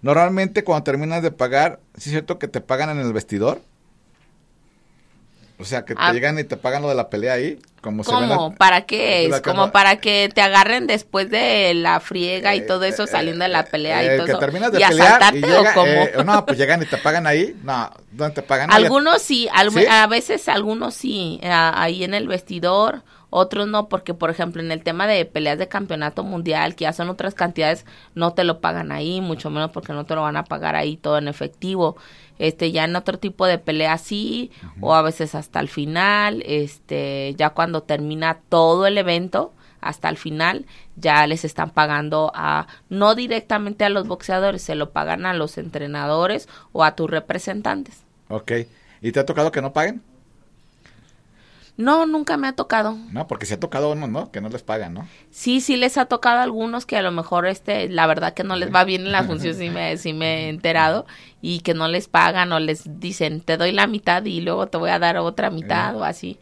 [0.01, 3.61] normalmente cuando terminas de pagar, ¿sí es cierto que te pagan en el vestidor?
[5.59, 6.13] O sea, que te Ah.
[6.13, 7.59] llegan y te pagan lo de la pelea ahí.
[7.81, 8.49] Como se ve ¿Cómo?
[8.51, 9.41] la- ¿Para qué es?
[9.41, 13.49] Como para que te agarren después de la friega y todo eso, Eh, saliendo de
[13.49, 14.39] la pelea eh, y todo que eso.
[14.39, 15.87] terminas de ¿Y pelear y llega, o cómo?
[15.87, 17.55] eh, no, pues llegan y te pagan ahí.
[17.63, 18.71] No, ¿dónde te pagan?
[18.71, 19.85] Algunos sí, al- ¿Sí?
[19.89, 24.71] a veces algunos sí, a- ahí en el vestidor, otros no, porque por ejemplo en
[24.71, 28.59] el tema de peleas de campeonato mundial, que ya son otras cantidades, no te lo
[28.61, 31.97] pagan ahí, mucho menos porque no te lo van a pagar ahí todo en efectivo.
[32.39, 37.33] Este, ya en otro tipo de pelea sí, o a veces hasta el final, este,
[37.35, 40.65] ya cuando termina todo el evento, hasta el final
[40.95, 45.57] ya les están pagando a no directamente a los boxeadores, se lo pagan a los
[45.57, 48.03] entrenadores o a tus representantes.
[48.29, 48.51] Ok.
[49.01, 50.01] ¿Y te ha tocado que no paguen?
[51.77, 52.97] No, nunca me ha tocado.
[53.11, 54.31] No, porque se ha tocado uno, ¿no?
[54.31, 55.07] Que no les pagan, ¿no?
[55.29, 58.43] Sí, sí les ha tocado a algunos que a lo mejor este, la verdad que
[58.43, 61.05] no les va bien en la función, sí me, sí me he enterado,
[61.39, 64.77] y que no les pagan o les dicen, te doy la mitad y luego te
[64.79, 66.39] voy a dar otra mitad o así.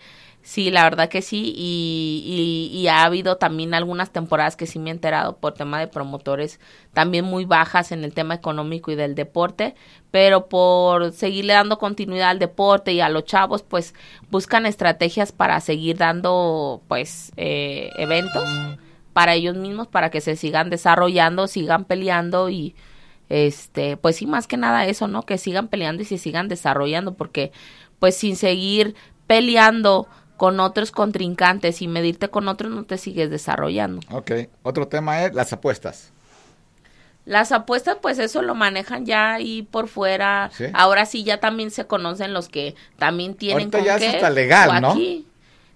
[0.47, 4.77] Sí, la verdad que sí, y, y, y ha habido también algunas temporadas que sí
[4.77, 6.59] me he enterado por tema de promotores
[6.93, 9.73] también muy bajas en el tema económico y del deporte,
[10.11, 13.95] pero por seguirle dando continuidad al deporte y a los chavos, pues
[14.29, 18.43] buscan estrategias para seguir dando, pues, eh, eventos
[19.13, 22.75] para ellos mismos, para que se sigan desarrollando, sigan peleando y,
[23.29, 25.23] este, pues sí, más que nada eso, ¿no?
[25.23, 27.51] Que sigan peleando y se sigan desarrollando, porque,
[27.99, 28.93] pues, sin seguir
[29.27, 30.07] peleando
[30.37, 34.01] con otros contrincantes y medirte con otros no te sigues desarrollando.
[34.11, 34.31] Ok.
[34.63, 36.11] Otro tema es las apuestas.
[37.25, 40.51] Las apuestas, pues eso lo manejan ya ahí por fuera.
[40.53, 40.65] ¿Sí?
[40.73, 44.15] Ahora sí ya también se conocen los que también tienen Ahorita con ya qué, es
[44.15, 44.91] hasta legal, ¿no?
[44.91, 45.25] aquí.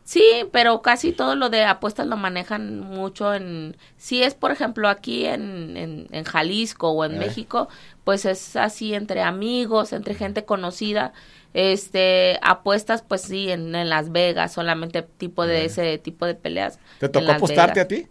[0.03, 3.77] Sí, pero casi todo lo de apuestas lo manejan mucho en...
[3.97, 7.19] Si es, por ejemplo, aquí en, en, en Jalisco o en Eh.
[7.19, 7.69] México,
[8.03, 11.13] pues es así entre amigos, entre gente conocida.
[11.53, 16.79] Este, apuestas, pues sí, en, en Las Vegas, solamente tipo de ese tipo de peleas.
[16.99, 17.85] ¿Te tocó apostarte Vegas.
[17.85, 18.07] a ti?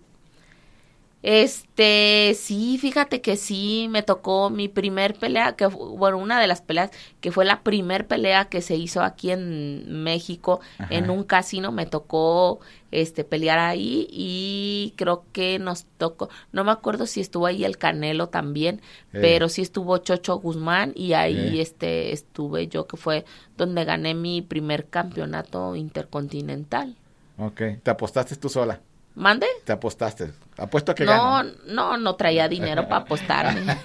[1.23, 6.63] Este, sí, fíjate que sí, me tocó mi primer pelea, que bueno, una de las
[6.63, 10.61] peleas, que fue la primer pelea que se hizo aquí en México,
[10.91, 12.61] en un casino, me tocó
[12.91, 17.79] este pelear ahí y creo que nos tocó, no me acuerdo si estuvo ahí el
[17.79, 18.81] Canelo también,
[19.13, 19.19] eh.
[19.21, 21.63] pero sí estuvo Chocho Guzmán y ahí eh.
[21.63, 23.25] este estuve yo que fue
[23.57, 26.97] donde gané mi primer campeonato intercontinental.
[27.39, 28.81] Ok, ¿te apostaste tú sola?
[29.15, 29.47] ¿Mande?
[29.65, 30.31] Te apostaste.
[30.57, 33.77] Apuesto que No, no, no traía dinero para apostarme.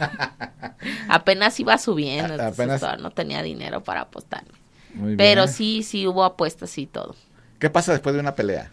[1.10, 2.84] apenas iba subiendo, apenas...
[3.00, 4.52] no tenía dinero para apostarme.
[5.18, 7.16] Pero sí, sí hubo apuestas y todo.
[7.58, 8.70] ¿Qué pasa después de una pelea?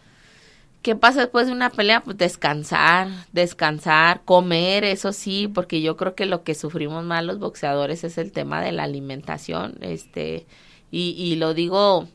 [0.83, 2.03] ¿Qué pasa después de una pelea?
[2.03, 7.39] Pues descansar, descansar, comer, eso sí, porque yo creo que lo que sufrimos más los
[7.39, 10.47] boxeadores es el tema de la alimentación, este,
[10.91, 12.09] y, y lo digo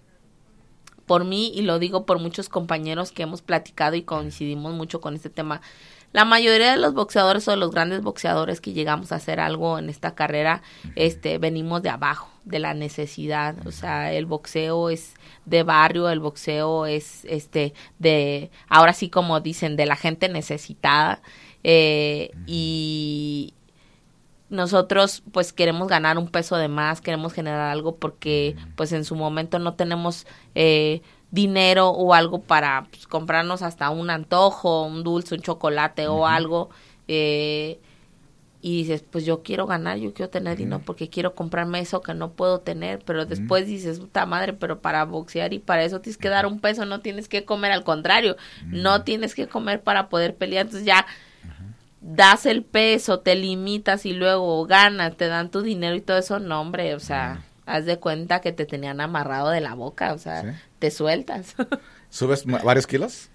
[1.05, 5.13] por mí y lo digo por muchos compañeros que hemos platicado y coincidimos mucho con
[5.15, 5.61] este tema.
[6.11, 9.77] La mayoría de los boxeadores o de los grandes boxeadores que llegamos a hacer algo
[9.77, 10.63] en esta carrera,
[10.95, 13.55] este, venimos de abajo, de la necesidad.
[13.67, 15.13] O sea, el boxeo es
[15.45, 21.21] de barrio, el boxeo es, este, de, ahora sí como dicen, de la gente necesitada.
[21.63, 23.53] Eh, y,
[24.49, 29.15] nosotros pues queremos ganar un peso de más, queremos generar algo porque pues en su
[29.15, 35.35] momento no tenemos eh, dinero o algo para pues, comprarnos hasta un antojo, un dulce,
[35.35, 36.69] un chocolate o algo.
[37.07, 37.79] Eh,
[38.65, 42.15] y dices, pues yo quiero ganar, yo quiero tener dinero porque quiero comprarme eso que
[42.15, 46.17] no puedo tener, pero después dices, puta madre, pero para boxear y para eso tienes
[46.17, 50.09] que dar un peso, no tienes que comer, al contrario, no tienes que comer para
[50.09, 51.05] poder pelear, entonces ya
[52.01, 56.39] das el peso, te limitas y luego ganas, te dan tu dinero y todo eso,
[56.39, 60.17] no, hombre, o sea, haz de cuenta que te tenían amarrado de la boca, o
[60.17, 61.55] sea, te sueltas.
[62.09, 63.29] ¿Subes varios kilos?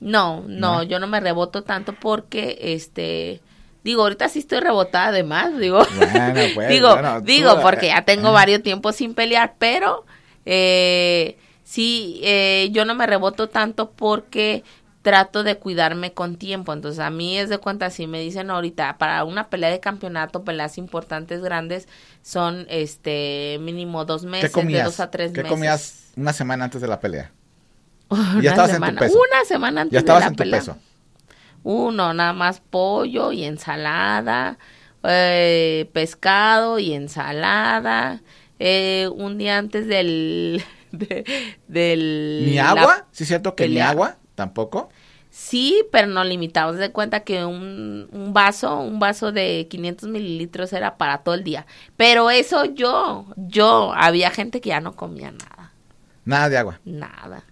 [0.00, 3.42] No, no, yo no me reboto tanto porque, este,
[3.84, 5.78] digo, ahorita sí estoy rebotada además, digo,
[6.54, 10.04] pues, digo, digo, porque ya tengo varios tiempos sin pelear, pero,
[10.46, 14.64] eh, sí, eh, yo no me reboto tanto porque
[15.04, 16.72] trato de cuidarme con tiempo.
[16.72, 20.44] Entonces, a mí es de cuenta, si me dicen ahorita, para una pelea de campeonato,
[20.44, 21.86] peleas importantes, grandes,
[22.22, 25.44] son este mínimo dos meses, de dos a tres meses.
[25.44, 27.30] ¿Qué comías una semana antes de la pelea?
[28.08, 29.18] Una ya estabas semana, en tu peso.
[29.18, 30.78] Una semana antes ya estabas de la en tu peso.
[31.64, 34.58] Uno, nada más pollo y ensalada,
[35.02, 38.22] eh, pescado y ensalada.
[38.58, 40.62] Eh, un día antes del...
[41.66, 43.06] del ¿Ni agua?
[43.10, 44.18] ¿Sí es cierto que ni agua?
[44.36, 44.90] ¿Tampoco?
[45.30, 46.76] Sí, pero no limitamos.
[46.76, 51.42] De cuenta que un, un, vaso, un vaso de 500 mililitros era para todo el
[51.42, 51.66] día.
[51.96, 55.72] Pero eso yo, yo, había gente que ya no comía nada.
[56.24, 56.80] Nada de agua.
[56.84, 57.42] Nada.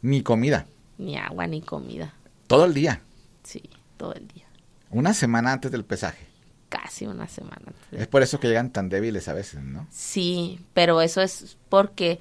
[0.00, 0.66] Ni comida.
[0.96, 2.14] Ni agua ni comida.
[2.46, 3.02] Todo el día.
[3.48, 3.62] Sí,
[3.96, 4.44] todo el día.
[4.90, 6.26] Una semana antes del pesaje.
[6.68, 8.00] Casi una semana antes.
[8.00, 9.86] Es por eso que llegan tan débiles a veces, ¿no?
[9.90, 12.20] Sí, pero eso es porque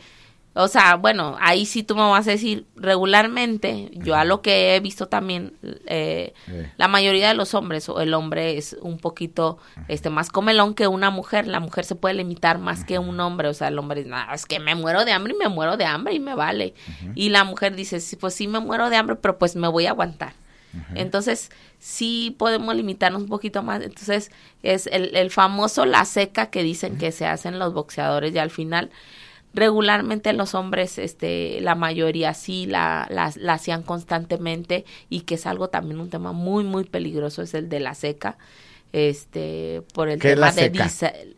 [0.60, 4.76] o sea, bueno, ahí sí tú me vas a decir, regularmente, yo a lo que
[4.76, 5.54] he visto también,
[5.86, 6.34] eh,
[6.78, 10.88] la mayoría de los hombres, o el hombre es un poquito este más comelón que
[10.88, 14.00] una mujer, la mujer se puede limitar más que un hombre, o sea, el hombre
[14.00, 16.34] dice, no, es que me muero de hambre y me muero de hambre y me
[16.34, 16.74] vale.
[17.14, 19.86] Y la mujer dice, sí, pues sí me muero de hambre, pero pues me voy
[19.86, 20.34] a aguantar.
[20.96, 21.50] Entonces,
[21.80, 23.82] sí podemos limitarnos un poquito más.
[23.82, 24.32] Entonces,
[24.64, 28.52] es el, el famoso la seca que dicen que se hacen los boxeadores y al
[28.52, 28.90] final.
[29.54, 35.70] Regularmente los hombres, este, la mayoría sí la, la, hacían constantemente y que es algo
[35.70, 38.38] también un tema muy, muy peligroso, es el de la seca
[38.94, 40.72] este por el tema de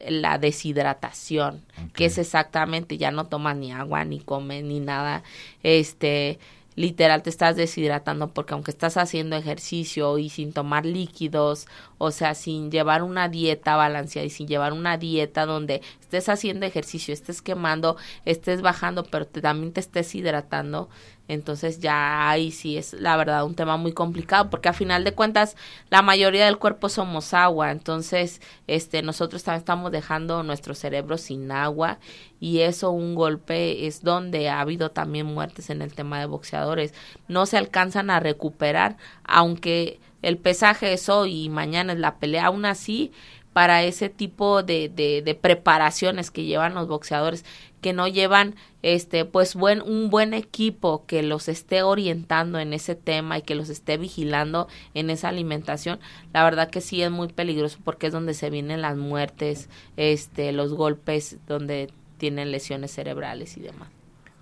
[0.08, 1.64] la deshidratación
[1.94, 5.24] que es exactamente ya no tomas ni agua ni comes ni nada
[5.64, 6.38] este
[6.80, 11.68] literal te estás deshidratando porque aunque estás haciendo ejercicio y sin tomar líquidos,
[11.98, 16.66] o sea, sin llevar una dieta balanceada y sin llevar una dieta donde estés haciendo
[16.66, 20.88] ejercicio, estés quemando, estés bajando, pero también te estés hidratando,
[21.30, 25.14] entonces ya ahí sí es la verdad un tema muy complicado porque a final de
[25.14, 25.56] cuentas
[25.92, 31.52] la mayoría del cuerpo somos agua, entonces este nosotros también estamos dejando nuestro cerebro sin
[31.52, 32.00] agua
[32.40, 36.96] y eso un golpe es donde ha habido también muertes en el tema de boxeadores.
[37.28, 42.48] No se alcanzan a recuperar aunque el pesaje es hoy y mañana es la pelea,
[42.48, 43.12] aún así
[43.54, 47.46] para ese tipo de, de, de preparaciones que llevan los boxeadores
[47.82, 52.96] que no llevan este pues buen un buen equipo que los esté orientando en ese
[52.96, 56.00] tema y que los esté vigilando en esa alimentación
[56.34, 60.52] la verdad que sí es muy peligroso porque es donde se vienen las muertes este
[60.52, 63.90] los golpes donde tienen lesiones cerebrales y demás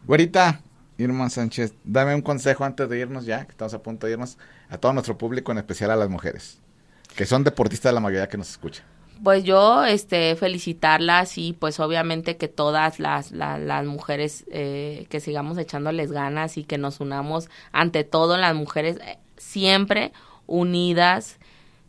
[0.06, 0.62] Güerita
[0.98, 4.38] Irma Sánchez, dame un consejo antes de irnos ya, que estamos a punto de irnos,
[4.70, 6.60] a todo nuestro público, en especial a las mujeres,
[7.16, 8.84] que son deportistas la mayoría que nos escucha.
[9.24, 15.58] Pues yo, este, felicitarlas y pues obviamente que todas las, las, mujeres, eh, que sigamos
[15.58, 20.12] echándoles ganas y que nos unamos ante todo las mujeres eh, siempre
[20.46, 21.40] unidas,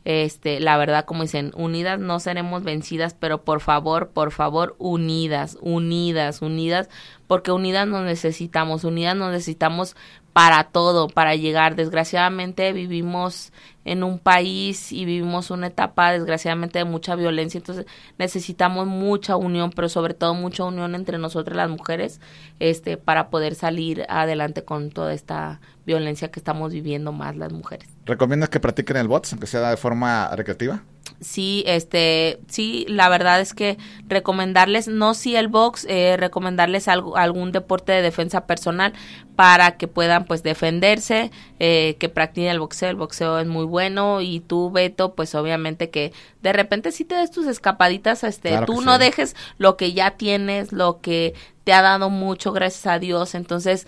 [0.04, 5.58] este, la verdad, como dicen, unidas no seremos vencidas, pero por favor, por favor, unidas,
[5.60, 6.88] unidas, unidas,
[7.26, 9.96] porque unidas nos necesitamos, unidas nos necesitamos
[10.32, 11.74] para todo, para llegar.
[11.74, 13.52] Desgraciadamente vivimos
[13.92, 17.86] en un país y vivimos una etapa, desgraciadamente, de mucha violencia, entonces
[18.18, 22.20] necesitamos mucha unión, pero sobre todo mucha unión entre nosotras las mujeres,
[22.60, 27.88] este, para poder salir adelante con toda esta violencia que estamos viviendo más las mujeres.
[28.04, 30.82] ¿Recomiendas que practiquen el bots, aunque sea de forma recreativa?
[31.20, 33.76] Sí, este, sí, la verdad es que
[34.06, 38.92] recomendarles, no si el box, eh, recomendarles algo, algún deporte de defensa personal
[39.34, 43.77] para que puedan pues defenderse, eh, que practiquen el boxeo, el boxeo es muy bueno
[44.20, 46.12] y tú Beto, pues obviamente que
[46.42, 50.72] de repente si te des tus escapaditas, este, tú no dejes lo que ya tienes,
[50.72, 53.86] lo que te ha dado mucho, gracias a Dios, entonces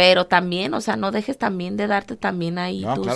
[0.00, 3.06] pero también, o sea, no dejes también de darte también ahí tus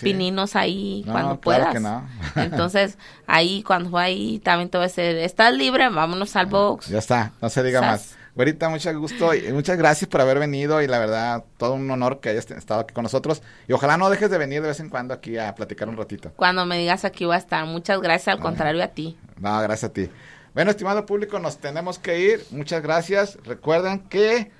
[0.00, 1.74] pininos ahí cuando puedas.
[2.36, 2.96] Entonces,
[3.26, 6.86] ahí cuando fue ahí también te voy a decir, estás libre, vámonos al box.
[6.86, 8.14] Ya está, no se diga más.
[8.34, 12.20] Güerita, mucho gusto y muchas gracias por haber venido y la verdad, todo un honor
[12.20, 14.88] que hayas estado aquí con nosotros y ojalá no dejes de venir de vez en
[14.88, 16.32] cuando aquí a platicar un ratito.
[16.36, 17.66] Cuando me digas aquí voy a estar.
[17.66, 19.18] Muchas gracias, al contrario a ti.
[19.38, 20.08] No, gracias a ti.
[20.54, 22.44] Bueno, estimado público, nos tenemos que ir.
[22.50, 23.38] Muchas gracias.
[23.44, 24.50] Recuerden que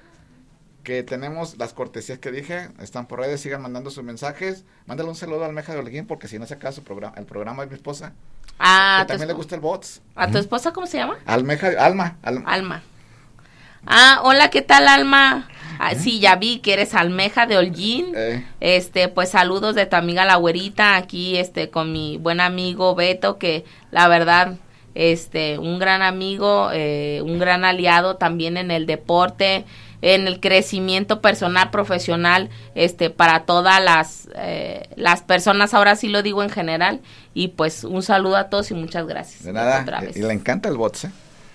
[0.82, 4.64] que tenemos las cortesías que dije, están por redes, sigan mandando sus mensajes.
[4.86, 7.24] Mándale un saludo a Almeja de Holguín porque si no se acaba su programa, el
[7.24, 8.12] programa de mi esposa.
[8.58, 10.02] Ah, que también le gusta el bots.
[10.14, 11.18] ¿A tu esposa cómo se llama?
[11.24, 12.82] Almeja, Alma, Alma.
[13.86, 15.48] Ah, hola, ¿qué tal, Alma?
[15.78, 18.12] Ah, sí, ya vi que eres Almeja de Holguín.
[18.14, 18.46] Eh.
[18.60, 23.38] Este, pues saludos de tu amiga la güerita aquí, este, con mi buen amigo Beto,
[23.38, 24.54] que la verdad,
[24.94, 29.64] este, un gran amigo, eh, un gran aliado también en el deporte
[30.02, 36.22] en el crecimiento personal, profesional, este, para todas las, eh, las personas, ahora sí lo
[36.22, 37.00] digo en general,
[37.34, 39.44] y pues un saludo a todos y muchas gracias.
[39.44, 41.10] De nada, y le encanta el bots, ¿eh?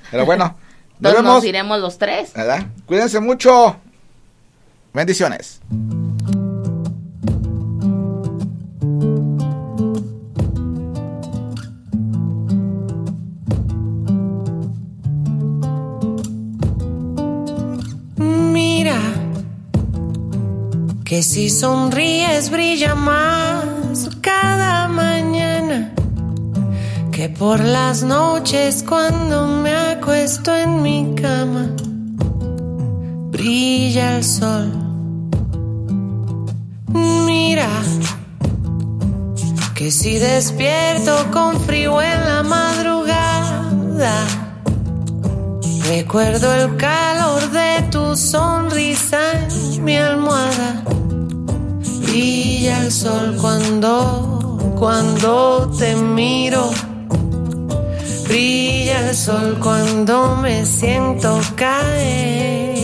[0.09, 0.57] Pero bueno,
[0.99, 2.33] nos, iremos los tres.
[2.33, 2.65] ¿verdad?
[2.85, 3.77] Cuídense mucho.
[4.93, 5.61] Bendiciones.
[21.07, 25.93] que si sonríes brilla más cada mañana
[27.17, 31.65] que por las noches cuando me acuesto en mi cama
[33.31, 34.71] brilla el sol.
[37.25, 37.71] Mira
[39.73, 44.27] que si despierto con frío en la madrugada
[45.87, 50.83] recuerdo el calor de tu sonrisa en mi almohada
[52.03, 56.69] brilla el sol cuando, cuando te miro.
[58.27, 62.75] Brilla el sol cuando me siento caer.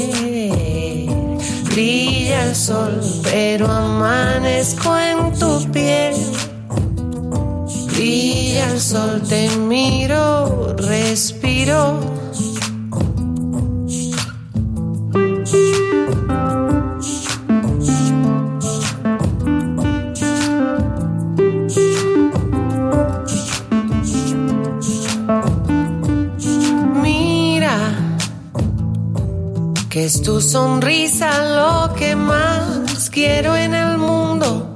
[1.65, 6.15] Brilla el sol, pero amanezco en tu piel.
[7.93, 12.12] Brilla el sol, te miro, respiro
[29.93, 34.73] Que es tu sonrisa lo que más quiero en el mundo.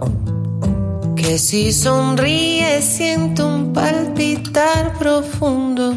[1.15, 5.95] Que si sonríes siento un palpitar profundo.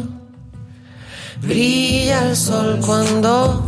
[1.39, 3.63] Brilla el sol cuando,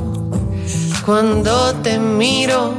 [1.05, 2.73] cuando te miro.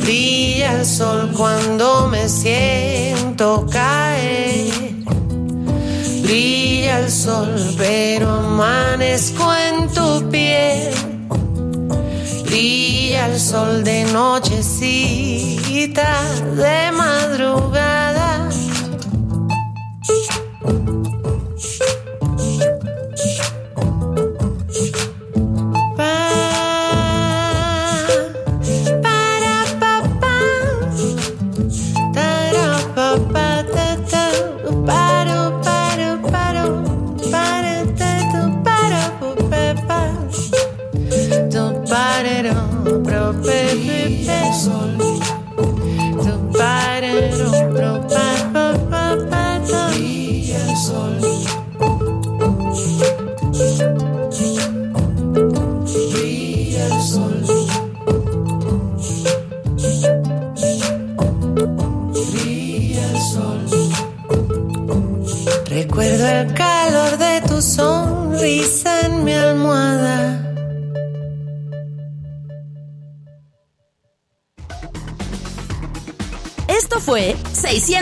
[0.00, 4.94] Brilla el sol cuando me siento caer.
[6.22, 11.01] Brilla el sol, pero amanezco en tu piel
[12.52, 14.60] Brilla el sol de nochecita,
[16.54, 18.21] de madrugada.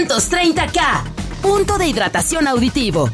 [0.08, 1.02] 630K,
[1.42, 3.10] punto de hidratación auditivo.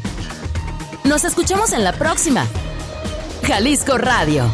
[1.03, 2.45] Nos escuchamos en la próxima.
[3.43, 4.49] Jalisco Radio